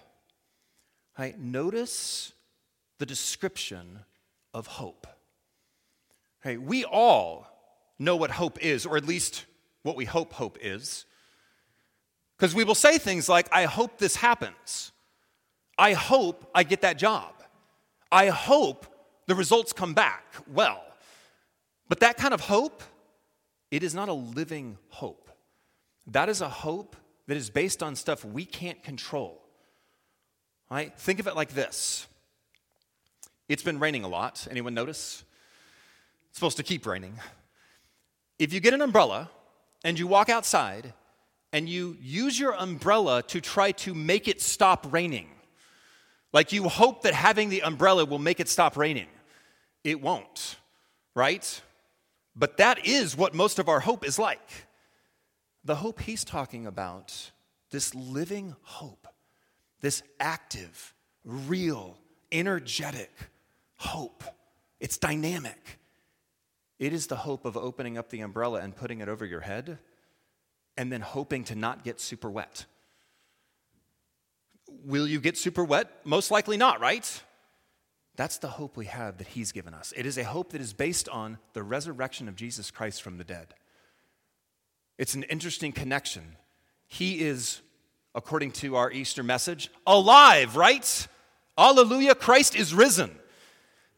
Right? 1.18 1.39
Notice 1.39 2.34
the 2.98 3.06
description 3.06 4.00
of 4.51 4.66
hope. 4.66 5.06
Hey, 6.42 6.58
we 6.58 6.86
all 6.86 7.48
know 8.00 8.16
what 8.16 8.32
hope 8.32 8.63
is, 8.63 8.86
or 8.86 8.98
at 8.98 9.06
least 9.06 9.46
what 9.84 9.96
we 9.96 10.06
hope 10.06 10.34
hope 10.34 10.58
is. 10.60 11.06
Because 12.36 12.56
we 12.56 12.63
will 12.63 12.75
say 12.75 12.98
things 12.98 13.30
like, 13.30 13.48
I 13.51 13.66
hope 13.66 14.00
this 14.00 14.16
happens. 14.16 14.92
I 15.77 15.94
hope 15.94 16.50
I 16.54 16.63
get 16.63 16.82
that 16.82 16.98
job. 16.98 17.32
I 18.12 18.30
hope 18.30 18.88
the 19.27 19.36
results 19.36 19.72
come 19.72 19.94
back 19.94 20.24
well. 20.51 20.87
But 21.89 22.00
that 22.01 22.17
kind 22.17 22.34
of 22.34 22.41
hope, 22.41 22.84
it 23.72 23.84
is 23.84 23.96
not 23.96 24.10
a 24.10 24.13
living 24.13 24.77
hope. 24.89 25.29
That 26.08 26.29
is 26.29 26.41
a 26.41 26.50
hope 26.50 26.96
that 27.27 27.38
is 27.38 27.50
based 27.50 27.84
on 27.84 27.96
stuff 27.96 28.24
we 28.24 28.46
can't 28.46 28.82
control. 28.84 29.41
Right? 30.70 30.98
Think 30.98 31.20
of 31.20 31.27
it 31.27 31.36
like 31.36 31.50
this. 31.50 32.08
It's 33.48 33.63
been 33.63 33.79
raining 33.79 34.03
a 34.03 34.08
lot. 34.08 34.48
Anyone 34.50 34.74
notice? 34.74 35.24
It's 36.29 36.38
supposed 36.38 36.58
to 36.58 36.63
keep 36.63 36.86
raining. 36.86 37.13
If 38.39 38.53
you 38.53 38.60
get 38.60 38.74
an 38.74 38.82
umbrella 38.82 39.29
and 39.84 39.98
you 39.98 40.08
walk 40.08 40.29
outside 40.29 40.94
and 41.53 41.70
you 41.70 41.98
use 42.01 42.38
your 42.38 42.53
umbrella 42.56 43.24
to 43.24 43.39
try 43.39 43.72
to 43.72 43.94
make 43.94 44.27
it 44.27 44.41
stop 44.41 44.91
raining, 44.91 45.29
like 46.34 46.51
you 46.51 46.67
hope 46.67 47.03
that 47.03 47.13
having 47.13 47.50
the 47.50 47.63
umbrella 47.63 48.06
will 48.06 48.20
make 48.20 48.39
it 48.39 48.50
stop 48.50 48.75
raining, 48.75 49.08
it 49.84 50.01
won't, 50.01 50.58
right? 51.15 51.62
But 52.38 52.58
that 52.58 52.86
is 52.86 53.17
what 53.17 53.34
most 53.34 53.58
of 53.58 53.67
our 53.67 53.79
hope 53.79 54.06
is 54.06 54.20
like. 54.20 54.67
The 55.63 55.75
hope 55.75 56.00
he's 56.00 56.24
talking 56.24 56.67
about, 56.67 57.32
this 57.72 57.96
living 57.96 58.56
hope, 58.62 59.08
this 59.82 60.03
active, 60.20 60.94
real, 61.25 61.98
energetic 62.32 63.12
hope. 63.75 64.24
It's 64.79 64.98
dynamic. 64.98 65.79
It 66.77 66.94
is 66.94 67.08
the 67.08 67.15
hope 67.15 67.44
of 67.44 67.58
opening 67.58 67.98
up 67.98 68.10
the 68.10 68.22
umbrella 68.22 68.62
and 68.62 68.75
putting 68.75 69.01
it 69.01 69.10
over 69.10 69.25
your 69.25 69.41
head 69.41 69.79
and 70.77 70.91
then 70.91 71.01
hoping 71.01 71.44
to 71.46 71.56
not 71.56 71.84
get 71.84 72.00
super 72.00 72.29
wet. 72.29 72.65
Will 74.86 75.08
you 75.08 75.20
get 75.20 75.38
super 75.38 75.63
wet? 75.63 75.89
Most 76.06 76.29
likely 76.29 76.56
not, 76.56 76.79
right? 76.79 77.24
That's 78.17 78.39
the 78.39 78.47
hope 78.47 78.75
we 78.75 78.88
have 78.88 79.19
that 79.19 79.27
He's 79.27 79.51
given 79.51 79.74
us. 79.74 79.93
It 79.95 80.05
is 80.05 80.17
a 80.17 80.24
hope 80.24 80.51
that 80.51 80.59
is 80.59 80.74
based 80.74 81.07
on 81.07 81.38
the 81.53 81.63
resurrection 81.63 82.27
of 82.27 82.36
Jesus 82.36 82.71
Christ 82.71 83.01
from 83.01 83.17
the 83.17 83.24
dead. 83.24 83.53
It's 84.97 85.13
an 85.13 85.24
interesting 85.24 85.71
connection. 85.71 86.36
He 86.88 87.21
is, 87.21 87.62
according 88.15 88.51
to 88.53 88.75
our 88.75 88.91
Easter 88.91 89.21
message, 89.21 89.69
alive, 89.86 90.55
right? 90.55 91.07
Alleluia, 91.57 92.15
Christ 92.15 92.55
is 92.55 92.74
risen. 92.74 93.12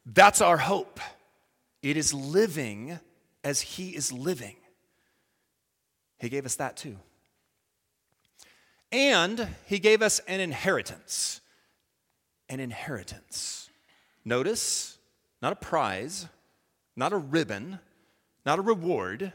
That's 0.06 0.42
our 0.42 0.58
hope. 0.58 1.00
It 1.82 1.96
is 1.96 2.14
living 2.14 3.00
as 3.46 3.62
He 3.62 3.96
is 3.96 4.12
living. 4.12 4.58
He 6.18 6.28
gave 6.28 6.46
us 6.46 6.56
that 6.56 6.76
too. 6.76 6.98
And 8.92 9.48
He 9.68 9.80
gave 9.80 10.02
us 10.02 10.20
an 10.28 10.42
inheritance. 10.42 11.40
An 12.50 12.60
inheritance. 12.60 13.69
Notice, 14.30 15.00
not 15.42 15.54
a 15.54 15.56
prize, 15.56 16.28
not 16.96 17.14
a 17.14 17.18
ribbon, 17.18 17.80
not 18.46 18.60
a 18.60 18.62
reward, 18.62 19.34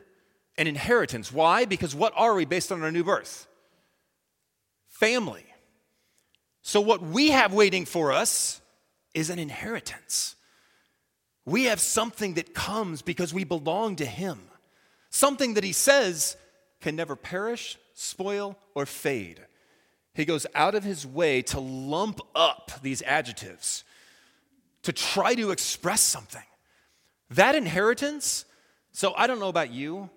an 0.56 0.68
inheritance. 0.68 1.32
Why? 1.32 1.64
Because 1.64 1.96
what 1.96 2.12
are 2.14 2.32
we 2.32 2.44
based 2.44 2.70
on 2.70 2.80
our 2.80 2.92
new 2.92 3.02
birth? 3.02 3.48
Family. 4.86 5.46
So, 6.62 6.80
what 6.80 7.02
we 7.02 7.30
have 7.30 7.52
waiting 7.52 7.86
for 7.86 8.12
us 8.12 8.60
is 9.14 9.30
an 9.30 9.40
inheritance. 9.40 10.36
We 11.44 11.64
have 11.64 11.80
something 11.80 12.34
that 12.34 12.54
comes 12.54 13.02
because 13.02 13.34
we 13.34 13.42
belong 13.42 13.96
to 13.96 14.06
Him, 14.06 14.42
something 15.10 15.54
that 15.54 15.64
He 15.64 15.72
says 15.72 16.36
can 16.80 16.94
never 16.94 17.16
perish, 17.16 17.78
spoil, 17.94 18.56
or 18.76 18.86
fade. 18.86 19.40
He 20.14 20.24
goes 20.24 20.46
out 20.54 20.76
of 20.76 20.84
his 20.84 21.04
way 21.04 21.42
to 21.42 21.58
lump 21.58 22.20
up 22.36 22.70
these 22.80 23.02
adjectives 23.02 23.82
to 24.84 24.92
try 24.92 25.34
to 25.34 25.50
express 25.50 26.00
something. 26.00 26.42
That 27.30 27.54
inheritance, 27.54 28.44
so 28.92 29.12
I 29.16 29.26
don't 29.26 29.40
know 29.40 29.48
about 29.48 29.70
you, 29.70 30.08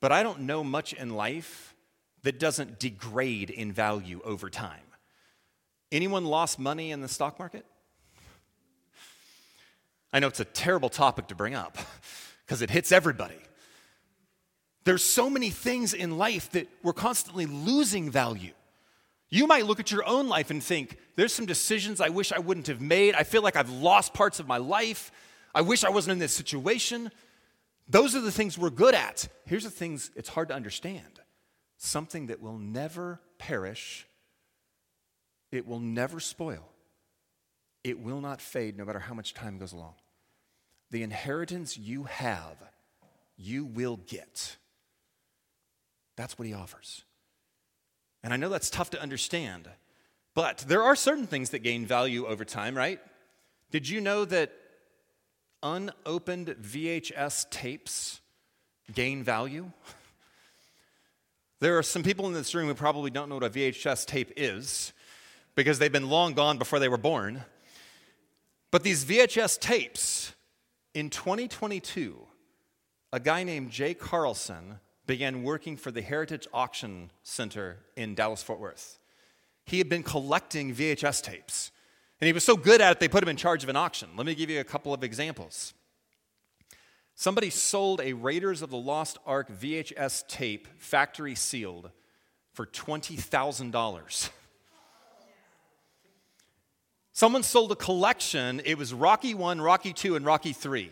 but 0.00 0.12
I 0.12 0.22
don't 0.22 0.40
know 0.40 0.62
much 0.62 0.92
in 0.92 1.10
life 1.10 1.74
that 2.22 2.38
doesn't 2.38 2.78
degrade 2.78 3.50
in 3.50 3.72
value 3.72 4.20
over 4.24 4.50
time. 4.50 4.80
Anyone 5.90 6.24
lost 6.24 6.58
money 6.58 6.90
in 6.90 7.00
the 7.00 7.08
stock 7.08 7.38
market? 7.38 7.64
I 10.12 10.18
know 10.18 10.26
it's 10.26 10.40
a 10.40 10.44
terrible 10.44 10.88
topic 10.88 11.28
to 11.28 11.34
bring 11.34 11.54
up 11.54 11.78
because 12.44 12.62
it 12.62 12.70
hits 12.70 12.90
everybody. 12.90 13.38
There's 14.84 15.04
so 15.04 15.30
many 15.30 15.50
things 15.50 15.94
in 15.94 16.18
life 16.18 16.50
that 16.52 16.68
we're 16.82 16.92
constantly 16.92 17.46
losing 17.46 18.10
value. 18.10 18.52
You 19.28 19.46
might 19.46 19.66
look 19.66 19.80
at 19.80 19.90
your 19.90 20.06
own 20.06 20.28
life 20.28 20.50
and 20.50 20.62
think, 20.62 20.98
there's 21.16 21.32
some 21.34 21.46
decisions 21.46 22.00
I 22.00 22.10
wish 22.10 22.32
I 22.32 22.38
wouldn't 22.38 22.68
have 22.68 22.80
made. 22.80 23.14
I 23.14 23.24
feel 23.24 23.42
like 23.42 23.56
I've 23.56 23.70
lost 23.70 24.14
parts 24.14 24.38
of 24.38 24.46
my 24.46 24.58
life. 24.58 25.10
I 25.54 25.62
wish 25.62 25.84
I 25.84 25.90
wasn't 25.90 26.12
in 26.12 26.18
this 26.18 26.32
situation. 26.32 27.10
Those 27.88 28.14
are 28.14 28.20
the 28.20 28.32
things 28.32 28.58
we're 28.58 28.70
good 28.70 28.94
at. 28.94 29.28
Here's 29.46 29.64
the 29.64 29.70
things 29.70 30.10
it's 30.14 30.28
hard 30.28 30.48
to 30.48 30.54
understand 30.54 31.20
something 31.78 32.28
that 32.28 32.40
will 32.40 32.58
never 32.58 33.20
perish, 33.38 34.06
it 35.52 35.66
will 35.66 35.80
never 35.80 36.20
spoil, 36.20 36.68
it 37.84 37.98
will 37.98 38.20
not 38.20 38.40
fade 38.40 38.76
no 38.76 38.84
matter 38.84 38.98
how 38.98 39.14
much 39.14 39.34
time 39.34 39.58
goes 39.58 39.72
along. 39.72 39.94
The 40.90 41.02
inheritance 41.02 41.76
you 41.76 42.04
have, 42.04 42.56
you 43.36 43.64
will 43.64 43.96
get. 43.96 44.56
That's 46.16 46.38
what 46.38 46.46
he 46.46 46.54
offers. 46.54 47.04
And 48.26 48.34
I 48.34 48.38
know 48.38 48.48
that's 48.48 48.70
tough 48.70 48.90
to 48.90 49.00
understand, 49.00 49.68
but 50.34 50.64
there 50.66 50.82
are 50.82 50.96
certain 50.96 51.28
things 51.28 51.50
that 51.50 51.60
gain 51.60 51.86
value 51.86 52.26
over 52.26 52.44
time, 52.44 52.76
right? 52.76 52.98
Did 53.70 53.88
you 53.88 54.00
know 54.00 54.24
that 54.24 54.50
unopened 55.62 56.48
VHS 56.60 57.48
tapes 57.50 58.20
gain 58.92 59.22
value? 59.22 59.70
There 61.60 61.78
are 61.78 61.84
some 61.84 62.02
people 62.02 62.26
in 62.26 62.32
this 62.32 62.52
room 62.52 62.66
who 62.66 62.74
probably 62.74 63.12
don't 63.12 63.28
know 63.28 63.36
what 63.36 63.44
a 63.44 63.48
VHS 63.48 64.06
tape 64.06 64.32
is 64.36 64.92
because 65.54 65.78
they've 65.78 65.92
been 65.92 66.10
long 66.10 66.34
gone 66.34 66.58
before 66.58 66.80
they 66.80 66.88
were 66.88 66.98
born. 66.98 67.44
But 68.72 68.82
these 68.82 69.04
VHS 69.04 69.60
tapes, 69.60 70.34
in 70.94 71.10
2022, 71.10 72.26
a 73.12 73.20
guy 73.20 73.44
named 73.44 73.70
Jay 73.70 73.94
Carlson 73.94 74.80
began 75.06 75.42
working 75.42 75.76
for 75.76 75.90
the 75.90 76.02
Heritage 76.02 76.46
Auction 76.52 77.10
Center 77.22 77.78
in 77.96 78.14
Dallas 78.14 78.42
Fort 78.42 78.58
Worth. 78.58 78.98
He 79.64 79.78
had 79.78 79.88
been 79.88 80.02
collecting 80.02 80.74
VHS 80.74 81.22
tapes, 81.22 81.70
and 82.20 82.26
he 82.26 82.32
was 82.32 82.44
so 82.44 82.56
good 82.56 82.80
at 82.80 82.92
it, 82.92 83.00
they 83.00 83.08
put 83.08 83.22
him 83.22 83.28
in 83.28 83.36
charge 83.36 83.62
of 83.62 83.68
an 83.68 83.76
auction. 83.76 84.08
Let 84.16 84.26
me 84.26 84.34
give 84.34 84.50
you 84.50 84.60
a 84.60 84.64
couple 84.64 84.94
of 84.94 85.04
examples. 85.04 85.74
Somebody 87.14 87.50
sold 87.50 88.00
a 88.00 88.12
Raiders 88.12 88.62
of 88.62 88.70
the 88.70 88.76
Lost 88.76 89.18
Ark 89.26 89.48
VHS 89.50 90.26
tape, 90.28 90.68
factory 90.78 91.34
sealed, 91.34 91.90
for 92.52 92.66
$20,000. 92.66 94.30
Someone 97.12 97.42
sold 97.42 97.72
a 97.72 97.76
collection, 97.76 98.60
it 98.64 98.76
was 98.76 98.92
Rocky 98.92 99.32
1, 99.32 99.60
Rocky 99.60 99.94
2, 99.94 100.16
and 100.16 100.26
Rocky 100.26 100.52
3. 100.52 100.90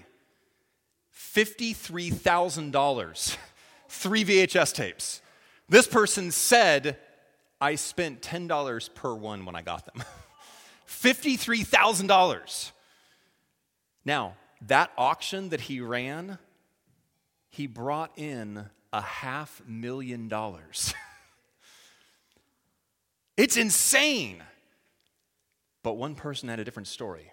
$53,000 1.14 3.36
three 3.94 4.24
VHS 4.24 4.74
tapes. 4.74 5.22
This 5.68 5.86
person 5.86 6.30
said, 6.30 6.98
I 7.60 7.76
spent 7.76 8.20
$10 8.20 8.94
per 8.94 9.14
one 9.14 9.44
when 9.44 9.56
I 9.56 9.62
got 9.62 9.86
them. 9.86 10.04
$53,000. 10.88 12.72
Now, 14.04 14.34
that 14.66 14.90
auction 14.98 15.48
that 15.50 15.62
he 15.62 15.80
ran, 15.80 16.38
he 17.50 17.66
brought 17.66 18.12
in 18.18 18.66
a 18.92 19.00
half 19.00 19.62
million 19.66 20.28
dollars. 20.28 20.94
it's 23.36 23.56
insane. 23.56 24.42
But 25.82 25.94
one 25.94 26.14
person 26.14 26.48
had 26.48 26.60
a 26.60 26.64
different 26.64 26.88
story. 26.88 27.30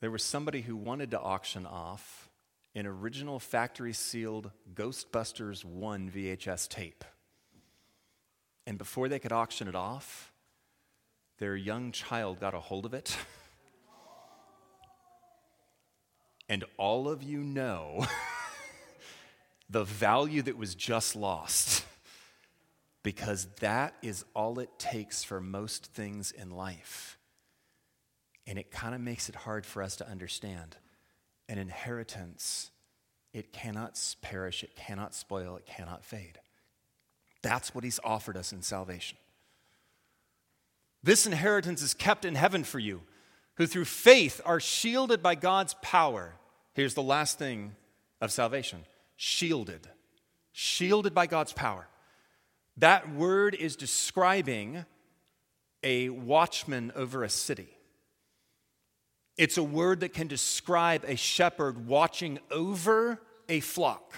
There 0.00 0.10
was 0.10 0.22
somebody 0.22 0.62
who 0.62 0.76
wanted 0.76 1.10
to 1.12 1.20
auction 1.20 1.66
off 1.66 2.28
an 2.74 2.86
original 2.86 3.38
factory 3.38 3.92
sealed 3.92 4.50
Ghostbusters 4.74 5.64
1 5.64 6.10
VHS 6.10 6.68
tape. 6.68 7.04
And 8.66 8.78
before 8.78 9.08
they 9.08 9.18
could 9.18 9.32
auction 9.32 9.68
it 9.68 9.74
off, 9.74 10.32
their 11.38 11.56
young 11.56 11.92
child 11.92 12.40
got 12.40 12.54
a 12.54 12.60
hold 12.60 12.86
of 12.86 12.94
it. 12.94 13.16
And 16.48 16.64
all 16.76 17.08
of 17.08 17.22
you 17.22 17.38
know 17.38 18.06
the 19.70 19.84
value 19.84 20.42
that 20.42 20.58
was 20.58 20.74
just 20.74 21.16
lost. 21.16 21.84
Because 23.02 23.46
that 23.60 23.94
is 24.00 24.24
all 24.32 24.60
it 24.60 24.78
takes 24.78 25.24
for 25.24 25.40
most 25.40 25.86
things 25.86 26.30
in 26.30 26.50
life. 26.50 27.18
And 28.46 28.58
it 28.58 28.70
kind 28.70 28.94
of 28.94 29.00
makes 29.00 29.28
it 29.28 29.34
hard 29.34 29.66
for 29.66 29.82
us 29.82 29.96
to 29.96 30.08
understand 30.08 30.76
an 31.52 31.58
inheritance, 31.58 32.70
it 33.34 33.52
cannot 33.52 34.00
perish, 34.22 34.64
it 34.64 34.74
cannot 34.74 35.14
spoil, 35.14 35.56
it 35.56 35.66
cannot 35.66 36.02
fade. 36.02 36.40
That's 37.42 37.74
what 37.74 37.84
he's 37.84 38.00
offered 38.02 38.38
us 38.38 38.52
in 38.52 38.62
salvation. 38.62 39.18
This 41.02 41.26
inheritance 41.26 41.82
is 41.82 41.92
kept 41.92 42.24
in 42.24 42.36
heaven 42.36 42.64
for 42.64 42.78
you, 42.78 43.02
who 43.56 43.66
through 43.66 43.84
faith 43.84 44.40
are 44.46 44.60
shielded 44.60 45.22
by 45.22 45.34
God's 45.34 45.74
power. 45.82 46.36
Here's 46.72 46.94
the 46.94 47.02
last 47.02 47.38
thing 47.38 47.76
of 48.22 48.32
salvation 48.32 48.84
shielded. 49.16 49.86
Shielded 50.52 51.14
by 51.14 51.26
God's 51.26 51.52
power. 51.52 51.86
That 52.78 53.14
word 53.14 53.54
is 53.54 53.76
describing 53.76 54.86
a 55.82 56.08
watchman 56.08 56.92
over 56.96 57.22
a 57.22 57.28
city. 57.28 57.68
It's 59.42 59.58
a 59.58 59.62
word 59.64 59.98
that 60.00 60.12
can 60.12 60.28
describe 60.28 61.04
a 61.04 61.16
shepherd 61.16 61.88
watching 61.88 62.38
over 62.52 63.20
a 63.48 63.58
flock. 63.58 64.14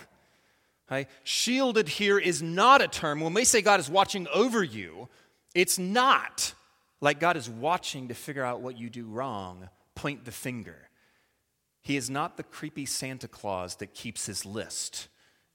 Okay? 0.86 1.08
Shielded 1.22 1.88
here 1.88 2.18
is 2.18 2.42
not 2.42 2.82
a 2.82 2.88
term. 2.88 3.20
When 3.20 3.32
we 3.32 3.46
say 3.46 3.62
God 3.62 3.80
is 3.80 3.88
watching 3.88 4.28
over 4.34 4.62
you, 4.62 5.08
it's 5.54 5.78
not 5.78 6.52
like 7.00 7.20
God 7.20 7.38
is 7.38 7.48
watching 7.48 8.08
to 8.08 8.14
figure 8.14 8.44
out 8.44 8.60
what 8.60 8.76
you 8.76 8.90
do 8.90 9.06
wrong, 9.06 9.70
point 9.94 10.26
the 10.26 10.30
finger. 10.30 10.90
He 11.80 11.96
is 11.96 12.10
not 12.10 12.36
the 12.36 12.42
creepy 12.42 12.84
Santa 12.84 13.26
Claus 13.26 13.76
that 13.76 13.94
keeps 13.94 14.26
his 14.26 14.44
list 14.44 15.08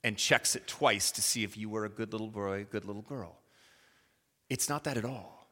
and 0.03 0.17
checks 0.17 0.55
it 0.55 0.65
twice 0.65 1.11
to 1.11 1.21
see 1.21 1.43
if 1.43 1.55
you 1.55 1.69
were 1.69 1.85
a 1.85 1.89
good 1.89 2.11
little 2.11 2.31
boy, 2.31 2.65
good 2.71 2.85
little 2.85 3.03
girl. 3.03 3.37
It's 4.49 4.67
not 4.67 4.85
that 4.85 4.97
at 4.97 5.05
all. 5.05 5.47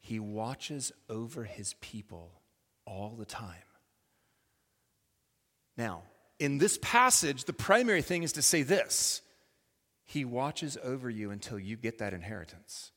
He 0.00 0.18
watches 0.18 0.90
over 1.08 1.44
his 1.44 1.74
people 1.74 2.39
all 2.90 3.14
the 3.16 3.24
time. 3.24 3.54
Now, 5.76 6.02
in 6.38 6.58
this 6.58 6.78
passage, 6.82 7.44
the 7.44 7.52
primary 7.52 8.02
thing 8.02 8.22
is 8.22 8.32
to 8.32 8.42
say 8.42 8.62
this 8.62 9.22
He 10.04 10.24
watches 10.24 10.76
over 10.82 11.08
you 11.08 11.30
until 11.30 11.58
you 11.58 11.76
get 11.76 11.98
that 11.98 12.12
inheritance. 12.12 12.90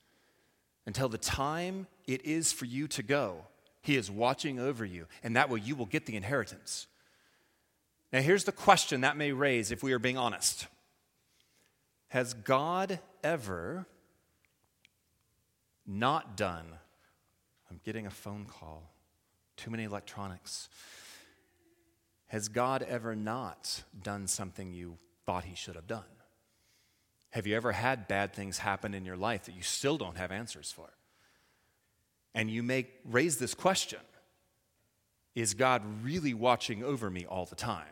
Until 0.86 1.08
the 1.08 1.18
time 1.18 1.88
it 2.08 2.26
is 2.26 2.52
for 2.52 2.66
you 2.66 2.88
to 2.90 3.04
go, 3.04 3.46
He 3.82 3.96
is 3.96 4.10
watching 4.10 4.60
over 4.60 4.84
you, 4.84 5.06
and 5.22 5.36
that 5.36 5.50
way 5.50 5.62
you 5.64 5.76
will 5.76 5.86
get 5.86 6.06
the 6.06 6.16
inheritance. 6.16 6.88
Now, 8.12 8.22
here's 8.22 8.44
the 8.44 8.52
question 8.52 9.02
that 9.02 9.18
may 9.18 9.32
raise 9.32 9.72
if 9.72 9.82
we 9.84 9.94
are 9.94 10.00
being 10.00 10.18
honest 10.18 10.68
Has 12.10 12.34
God 12.34 13.00
ever 13.24 13.86
not 15.86 16.36
done? 16.36 16.66
I'm 17.70 17.80
getting 17.84 18.06
a 18.06 18.12
phone 18.12 18.46
call 18.46 18.93
too 19.58 19.72
many 19.72 19.84
electronics. 19.84 20.70
Has 22.28 22.48
God 22.48 22.82
ever 22.84 23.16
not 23.16 23.84
done 24.02 24.28
something 24.28 24.74
you 24.74 24.98
thought 25.26 25.44
He 25.44 25.56
should 25.56 25.76
have 25.76 25.88
done? 25.88 26.04
Have 27.32 27.48
you 27.48 27.56
ever 27.56 27.72
had 27.72 28.08
bad 28.08 28.34
things 28.34 28.60
happen 28.60 28.94
in 28.94 29.06
your 29.06 29.18
life 29.18 29.46
that 29.46 29.56
you 29.56 29.64
still 29.64 29.98
don't 29.98 30.18
have 30.18 30.32
answers 30.32 30.72
for? 30.72 30.90
And 32.36 32.50
you 32.50 32.64
may 32.64 32.88
raise 33.06 33.38
this 33.38 33.54
question 33.54 34.00
Is 35.36 35.54
God 35.54 35.84
really 36.04 36.34
watching 36.34 36.84
over 36.84 37.10
me 37.10 37.26
all 37.26 37.46
the 37.46 37.56
time? 37.56 37.86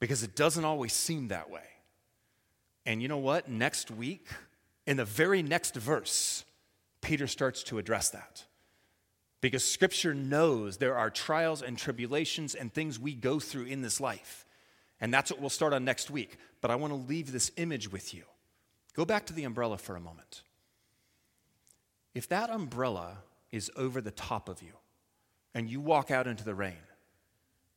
Because 0.00 0.22
it 0.22 0.34
doesn't 0.34 0.64
always 0.64 0.92
seem 0.92 1.28
that 1.28 1.50
way. 1.50 1.62
And 2.86 3.00
you 3.00 3.08
know 3.08 3.18
what? 3.18 3.48
Next 3.48 3.90
week, 3.90 4.28
in 4.86 4.96
the 4.96 5.04
very 5.04 5.42
next 5.42 5.74
verse, 5.74 6.44
Peter 7.00 7.26
starts 7.26 7.62
to 7.64 7.78
address 7.78 8.10
that. 8.10 8.44
Because 9.44 9.62
Scripture 9.62 10.14
knows 10.14 10.78
there 10.78 10.96
are 10.96 11.10
trials 11.10 11.60
and 11.60 11.76
tribulations 11.76 12.54
and 12.54 12.72
things 12.72 12.98
we 12.98 13.12
go 13.12 13.38
through 13.38 13.64
in 13.64 13.82
this 13.82 14.00
life. 14.00 14.46
And 15.02 15.12
that's 15.12 15.30
what 15.30 15.38
we'll 15.38 15.50
start 15.50 15.74
on 15.74 15.84
next 15.84 16.10
week. 16.10 16.38
But 16.62 16.70
I 16.70 16.76
want 16.76 16.94
to 16.94 16.96
leave 16.96 17.30
this 17.30 17.52
image 17.58 17.92
with 17.92 18.14
you. 18.14 18.22
Go 18.94 19.04
back 19.04 19.26
to 19.26 19.34
the 19.34 19.44
umbrella 19.44 19.76
for 19.76 19.96
a 19.96 20.00
moment. 20.00 20.40
If 22.14 22.26
that 22.30 22.48
umbrella 22.48 23.18
is 23.52 23.70
over 23.76 24.00
the 24.00 24.12
top 24.12 24.48
of 24.48 24.62
you 24.62 24.72
and 25.54 25.68
you 25.68 25.78
walk 25.78 26.10
out 26.10 26.26
into 26.26 26.42
the 26.42 26.54
rain, 26.54 26.72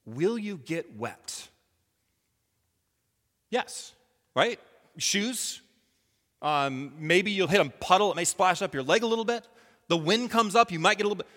will 0.06 0.38
you 0.38 0.56
get 0.56 0.96
wet? 0.96 1.50
Yes, 3.50 3.92
right? 4.38 4.58
Shoes. 4.98 5.60
Um, 6.42 6.94
maybe 6.98 7.32
you'll 7.32 7.50
hit 7.50 7.60
a 7.60 7.70
puddle, 7.70 8.10
it 8.14 8.16
may 8.16 8.24
splash 8.24 8.62
up 8.62 8.74
your 8.74 8.84
leg 8.84 9.04
a 9.04 9.08
little 9.08 9.26
bit. 9.26 9.46
The 9.90 9.98
wind 9.98 10.32
comes 10.32 10.56
up, 10.56 10.72
you 10.72 10.80
might 10.80 10.98
get 10.98 11.04
a 11.04 11.10
little 11.10 11.18
bit. 11.18 11.28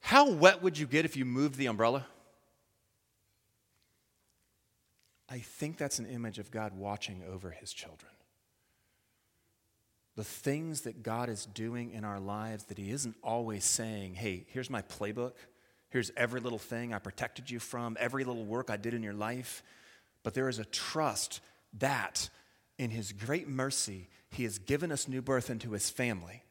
How 0.00 0.30
wet 0.30 0.62
would 0.62 0.78
you 0.78 0.86
get 0.86 1.04
if 1.04 1.16
you 1.16 1.24
moved 1.24 1.56
the 1.56 1.66
umbrella? 1.66 2.06
I 5.28 5.38
think 5.40 5.76
that's 5.76 5.98
an 5.98 6.06
image 6.06 6.38
of 6.38 6.50
God 6.50 6.72
watching 6.76 7.22
over 7.30 7.50
his 7.50 7.72
children. 7.72 8.10
The 10.16 10.24
things 10.24 10.80
that 10.80 11.02
God 11.02 11.28
is 11.28 11.46
doing 11.46 11.92
in 11.92 12.04
our 12.04 12.18
lives 12.18 12.64
that 12.64 12.78
he 12.78 12.90
isn't 12.90 13.16
always 13.22 13.64
saying, 13.64 14.14
hey, 14.14 14.46
here's 14.48 14.70
my 14.70 14.82
playbook. 14.82 15.34
Here's 15.90 16.10
every 16.16 16.40
little 16.40 16.58
thing 16.58 16.92
I 16.92 16.98
protected 16.98 17.50
you 17.50 17.58
from, 17.60 17.96
every 18.00 18.24
little 18.24 18.44
work 18.44 18.70
I 18.70 18.76
did 18.76 18.94
in 18.94 19.02
your 19.02 19.14
life. 19.14 19.62
But 20.22 20.34
there 20.34 20.48
is 20.48 20.58
a 20.58 20.64
trust 20.64 21.40
that 21.78 22.30
in 22.78 22.90
his 22.90 23.12
great 23.12 23.48
mercy, 23.48 24.08
he 24.30 24.44
has 24.44 24.58
given 24.58 24.92
us 24.92 25.08
new 25.08 25.22
birth 25.22 25.50
into 25.50 25.72
his 25.72 25.88
family. 25.88 26.42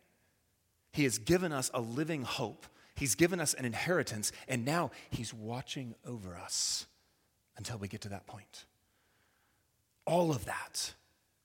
He 0.91 1.03
has 1.03 1.17
given 1.17 1.51
us 1.51 1.69
a 1.73 1.81
living 1.81 2.23
hope. 2.23 2.65
He's 2.97 3.13
given 3.13 3.39
us 3.39 3.53
an 3.53 3.63
inheritance, 3.63 4.31
and 4.47 4.65
now 4.65 4.89
he's 5.11 5.31
watching 5.31 5.93
over 6.03 6.35
us 6.35 6.87
until 7.55 7.77
we 7.77 7.87
get 7.87 8.01
to 8.01 8.09
that 8.09 8.25
point. 8.25 8.65
All 10.05 10.31
of 10.31 10.45
that 10.45 10.93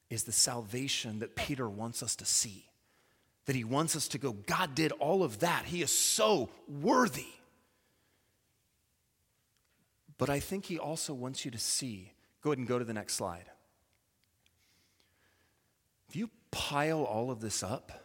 is 0.09 0.25
the 0.25 0.33
salvation 0.33 1.19
that 1.19 1.37
Peter 1.37 1.69
wants 1.69 2.03
us 2.03 2.17
to 2.17 2.25
see. 2.25 2.71
That 3.45 3.55
he 3.55 3.65
wants 3.65 3.97
us 3.97 4.09
to 4.09 4.19
go, 4.19 4.33
God 4.33 4.75
did 4.75 4.93
all 4.93 5.23
of 5.23 5.41
that. 5.41 5.67
He 5.67 5.83
is 5.83 5.93
so 5.93 6.49
worthy. 6.69 7.27
But 10.17 10.31
I 10.31 10.41
think 10.41 10.65
he 10.65 10.79
also 10.79 11.13
wants 11.13 11.45
you 11.45 11.51
to 11.51 11.59
see. 11.59 12.13
Go 12.41 12.51
ahead 12.51 12.59
and 12.59 12.69
go 12.69 12.79
to 12.79 12.85
the 12.85 12.95
next 12.95 13.15
slide. 13.15 13.45
If 16.09 16.17
you 16.17 16.31
pile 16.51 17.03
all 17.03 17.31
of 17.31 17.41
this 17.41 17.63
up, 17.63 18.02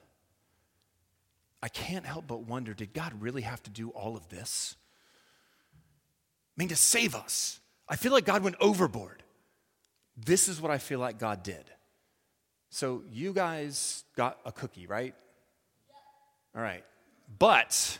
I 1.62 1.70
can't 1.70 2.06
help 2.06 2.28
but 2.28 2.42
wonder 2.42 2.74
did 2.74 2.94
God 2.94 3.14
really 3.22 3.42
have 3.42 3.64
to 3.64 3.70
do 3.70 3.90
all 3.90 4.16
of 4.16 4.30
this? 4.30 4.76
I 6.56 6.62
mean, 6.62 6.70
to 6.70 6.76
save 6.76 7.16
us. 7.16 7.60
I 7.90 7.96
feel 7.96 8.12
like 8.12 8.26
God 8.26 8.44
went 8.44 8.56
overboard. 8.60 9.24
This 10.16 10.48
is 10.48 10.60
what 10.60 10.72
I 10.72 10.78
feel 10.78 11.00
like 11.00 11.20
God 11.20 11.44
did. 11.44 11.64
So, 12.70 13.04
you 13.10 13.32
guys 13.34 14.04
got 14.16 14.40
a 14.44 14.52
cookie, 14.52 14.88
right? 14.88 15.16
All 16.56 16.62
right. 16.62 16.84
But 17.40 18.00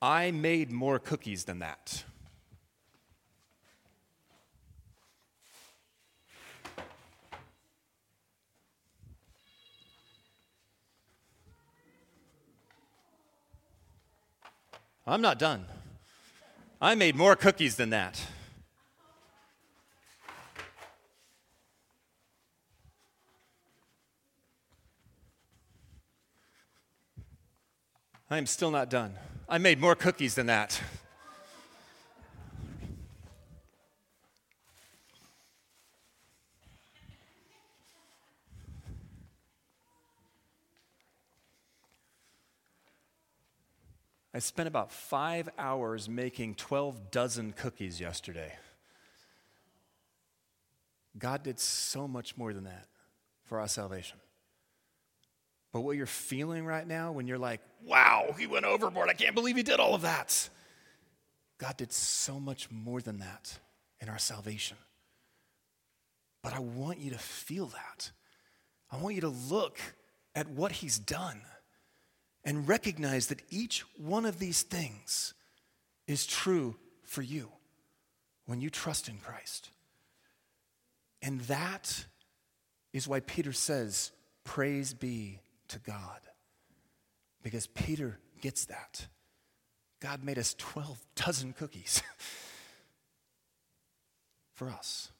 I 0.00 0.30
made 0.30 0.70
more 0.70 0.98
cookies 0.98 1.44
than 1.44 1.60
that. 1.60 2.04
I'm 15.06 15.20
not 15.20 15.38
done. 15.38 15.64
I 16.80 16.94
made 16.94 17.16
more 17.16 17.34
cookies 17.34 17.76
than 17.76 17.90
that. 17.90 18.20
I 28.30 28.38
am 28.38 28.46
still 28.46 28.70
not 28.70 28.88
done. 28.88 29.14
I 29.48 29.58
made 29.58 29.78
more 29.80 29.94
cookies 29.94 30.34
than 30.34 30.46
that. 30.46 30.80
I 44.34 44.38
spent 44.38 44.66
about 44.66 44.90
five 44.90 45.48
hours 45.58 46.08
making 46.08 46.54
12 46.54 47.10
dozen 47.10 47.52
cookies 47.52 48.00
yesterday. 48.00 48.54
God 51.18 51.42
did 51.42 51.60
so 51.60 52.08
much 52.08 52.36
more 52.38 52.54
than 52.54 52.64
that 52.64 52.86
for 53.44 53.60
our 53.60 53.68
salvation. 53.68 54.18
But 55.72 55.82
what 55.82 55.96
you're 55.96 56.06
feeling 56.06 56.64
right 56.64 56.86
now 56.86 57.12
when 57.12 57.26
you're 57.26 57.38
like, 57.38 57.60
wow, 57.84 58.34
he 58.38 58.46
went 58.46 58.64
overboard, 58.64 59.08
I 59.08 59.14
can't 59.14 59.34
believe 59.34 59.56
he 59.56 59.62
did 59.62 59.80
all 59.80 59.94
of 59.94 60.02
that. 60.02 60.48
God 61.58 61.76
did 61.76 61.92
so 61.92 62.40
much 62.40 62.70
more 62.70 63.00
than 63.00 63.18
that 63.18 63.58
in 64.00 64.08
our 64.08 64.18
salvation. 64.18 64.76
But 66.42 66.54
I 66.54 66.58
want 66.58 66.98
you 66.98 67.10
to 67.10 67.18
feel 67.18 67.66
that. 67.66 68.10
I 68.90 68.96
want 68.96 69.14
you 69.14 69.20
to 69.22 69.28
look 69.28 69.78
at 70.34 70.48
what 70.48 70.72
he's 70.72 70.98
done 70.98 71.40
and 72.44 72.68
recognize 72.68 73.28
that 73.28 73.42
each 73.50 73.84
one 73.96 74.24
of 74.24 74.38
these 74.38 74.62
things 74.62 75.34
is 76.06 76.26
true 76.26 76.76
for 77.04 77.22
you 77.22 77.48
when 78.46 78.60
you 78.60 78.70
trust 78.70 79.08
in 79.08 79.18
Christ. 79.18 79.70
And 81.20 81.40
that 81.42 82.06
is 82.92 83.06
why 83.06 83.20
Peter 83.20 83.52
says, 83.52 84.10
Praise 84.44 84.92
be 84.92 85.38
to 85.68 85.78
God. 85.78 86.20
Because 87.42 87.66
Peter 87.68 88.18
gets 88.40 88.64
that. 88.66 89.06
God 90.00 90.24
made 90.24 90.38
us 90.38 90.54
12 90.58 90.98
dozen 91.14 91.52
cookies 91.52 92.02
for 94.54 94.68
us. 94.68 95.12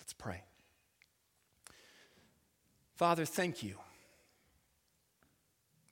Let's 0.00 0.14
pray. 0.14 0.42
Father, 2.94 3.26
thank 3.26 3.62
you 3.62 3.76